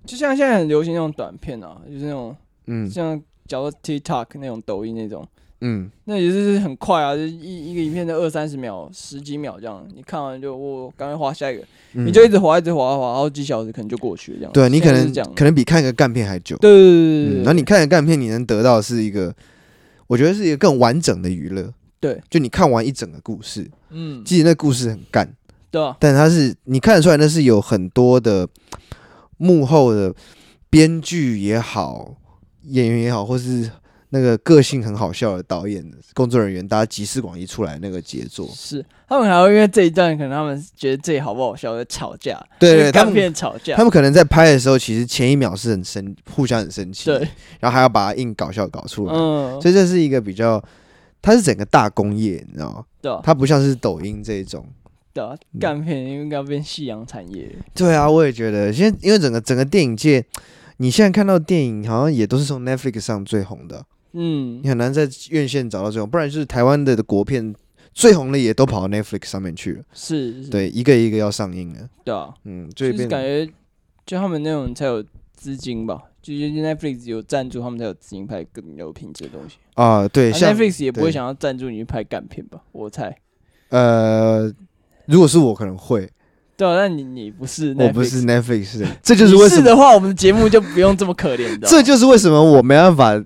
[0.05, 2.36] 就像现在很流行那种短片啊，就是那种，
[2.68, 5.28] 嗯，像假如 TikTok 那种抖音那种。
[5.61, 11.63] 嗯，那也是很快啊，就一一个影片的二三十秒、十几秒这样，你看完就我赶快滑下一个，
[11.93, 14.53] 嗯、你就一直滑，一直滑，滑好几小时可能就过去了这样。
[14.53, 16.55] 对，你可能可能比看一个干片还久。
[16.57, 17.38] 对对对对对。
[17.38, 19.34] 然后你看个干片，你能得到的是一个，
[20.08, 21.74] 我觉得是一个更完整的娱乐。
[21.99, 25.36] 对，就你看完一整个故事，嗯，即实那故事很干，
[25.70, 28.47] 对啊，但它是你看得出来，那是有很多的
[29.38, 30.14] 幕后的
[30.70, 32.16] 编剧也好，
[32.64, 33.72] 演员也好，或是。
[34.10, 35.84] 那个个性很好笑的导演、
[36.14, 42.41] 工作人员，大家集思广益出来那个杰作，是他们还会因为这一段，可能他们觉得这里好不好笑，在吵架。
[42.58, 47.18] 对，对对，他们吵架，他们可能在拍的时候，其实前一秒是很生，互相很生气，对，
[47.60, 49.14] 然后还要把它硬搞笑搞出来。
[49.14, 50.64] 嗯，所以这是一个比较，
[51.22, 52.86] 它是整个大工业，你知道吗？
[53.01, 54.66] 对、啊，它不像是抖音这一种。
[55.14, 57.53] 对啊，干片应该要变夕阳产业。
[57.74, 60.24] 对啊，我也觉得，现在因为整个整个电影界，
[60.78, 63.84] 你现在看到电影好像也都是从 Netflix 上最红的。
[64.20, 67.53] 嗯，你很难在院线找到这种，不然就是台湾的的国片
[67.93, 69.84] 最红的也都跑到 Netflix 上面去了。
[69.93, 71.88] 是，是，对，一个一个要上映了。
[72.03, 73.47] 对啊，嗯，就是感觉
[74.07, 75.03] 就他们那种才有
[75.36, 80.07] 资金吧，就是 Netflix 有赞助，他们才有资金拍更有品质的东西啊。
[80.07, 82.61] 对，像 Netflix 也不会想要赞助你去拍干片吧？
[82.72, 83.15] 我猜。
[83.70, 84.51] 呃，
[85.05, 86.09] 如果是我可能会。
[86.55, 91.68] 对啊，那你你不是，我不是 Netflix 的， 这就是为什么的话，我们的节目就不用这么可怜的。
[91.68, 93.24] 这就是为什么我没办法。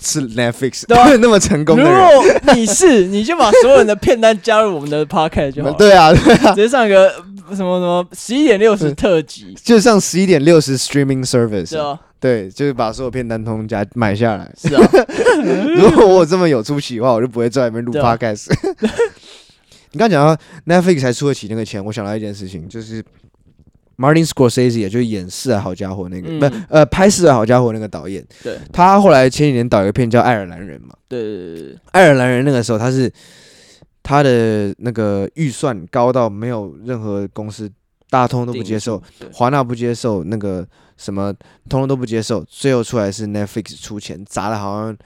[0.00, 5.74] 是 Netflix 对、啊、 那么成功的人，如果你是，你就把所有人的片单加入我们的 Podcast 就好了。
[5.78, 7.10] 对啊，对啊，直接上一个
[7.54, 11.70] 什么什么十一点六十特辑，就上十一点六十 Streaming Service。
[11.70, 14.50] 对啊，对，就是把所有片单通加买下来。
[14.56, 14.90] 是啊，
[15.76, 18.52] 如果我这么有出息的话，我就不会在外面录 Podcast。
[18.52, 18.90] 啊、
[19.92, 20.36] 你刚讲到
[20.66, 23.02] Netflix 才出得起那个钱，我想到一件事情，就是。
[23.96, 33.10] Martin Scorsese 也就是演《四海好家伙》那个，嗯、不呃拍《四海好家伙》那个导演，对，他后来前几年导一个片叫《爱尔兰人》嘛，对对对对，爱尔兰人那个时候他是
[34.02, 37.70] 他的那个预算高到没有任何公司
[38.10, 40.66] 大家通通都不接受，华纳不接受，那个
[40.96, 41.32] 什么
[41.68, 44.96] 通通都不接受，最后出来是 Netflix 出钱砸了好像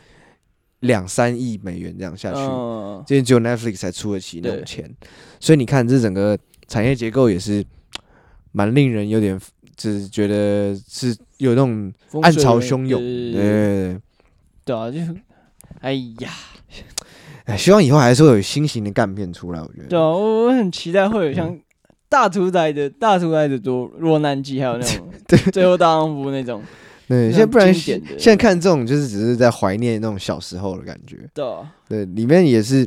[0.80, 4.92] 两三亿美元这样下去，嗯、这只有 Netflix 才出得起那种钱，
[5.38, 6.36] 所以你看这整个
[6.68, 7.64] 产业结构也是
[8.52, 9.38] 蛮令人有点，
[9.76, 11.92] 就是觉得是有那种
[12.22, 14.00] 暗潮汹涌，对对对，
[14.64, 14.98] 对啊，就
[15.80, 16.30] 哎呀。
[17.46, 19.88] 哎希望以后还是会有新型的干片出来，我觉得。
[19.88, 21.58] 对啊，我我很期待会有像
[22.08, 26.62] 大屠宰的、嗯、大屠宰的多落难记，还有那种 对最后大丈夫那种。
[27.08, 31.16] 对，现在不然现在看这种就是只是在怀念那种小时候的感觉。
[31.34, 32.86] 对啊，对，里面也是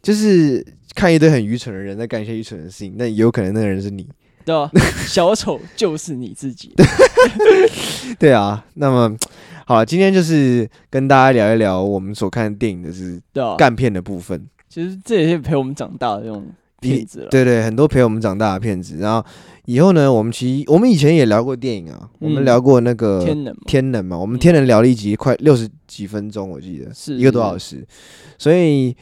[0.00, 0.64] 就是
[0.94, 4.08] 看一堆很愚蠢的人在干一些愚蠢的事情，那有可能那个人是你。
[4.46, 4.70] 对啊，
[5.06, 6.72] 小丑就是你自己。
[8.18, 9.14] 对啊，那么。
[9.68, 13.20] 好，今天就是跟大家聊一聊我们所看的电影的是
[13.58, 14.46] 干片的部分。
[14.68, 16.46] 其实这也是陪我们长大的这种
[16.78, 17.28] 片子了。
[17.30, 18.98] 对，对对，很多陪我们长大的片子。
[18.98, 19.26] 然后
[19.64, 27.84] 以后呢，我们其实我们以前也聊过电影啊，嗯、我们聊过那个天能天能嘛，我们天能聊了一集快六十几分钟，我记得是一个多小时。
[28.38, 28.96] 所以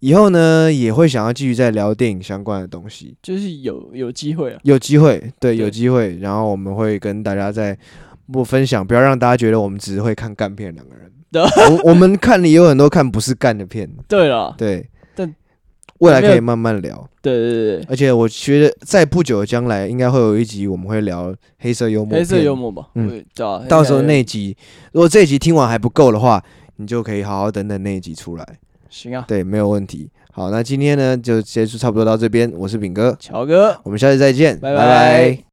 [0.00, 6.16] 以后呢，也会想要继续再聊电影相关的东西，就是有有机会啊，有机会，对，对有机会。
[6.18, 7.78] 然后我们会跟大家再。
[8.30, 11.10] 不分享，不要让大家觉得我们只是会看干片两个人。
[11.32, 13.90] 对，我我们看里有很多看不是干的片。
[14.06, 15.34] 对了，对，但
[16.00, 17.08] 未来可以慢慢聊。
[17.22, 22.18] 对对对，而且我觉得在不久的将来，应该会有一集我们会聊黑色幽默。
[22.18, 24.54] 黑色幽默吧，嗯，对，到时候那集，
[24.92, 26.44] 如果这一集听完还不够的话，
[26.76, 28.46] 你就可以好好等等那一集出来。
[28.90, 30.10] 行啊，对，没有问题。
[30.32, 32.52] 好，那今天呢就结束差不多到这边。
[32.56, 35.38] 我是炳哥，乔哥，我们下次再见，拜拜。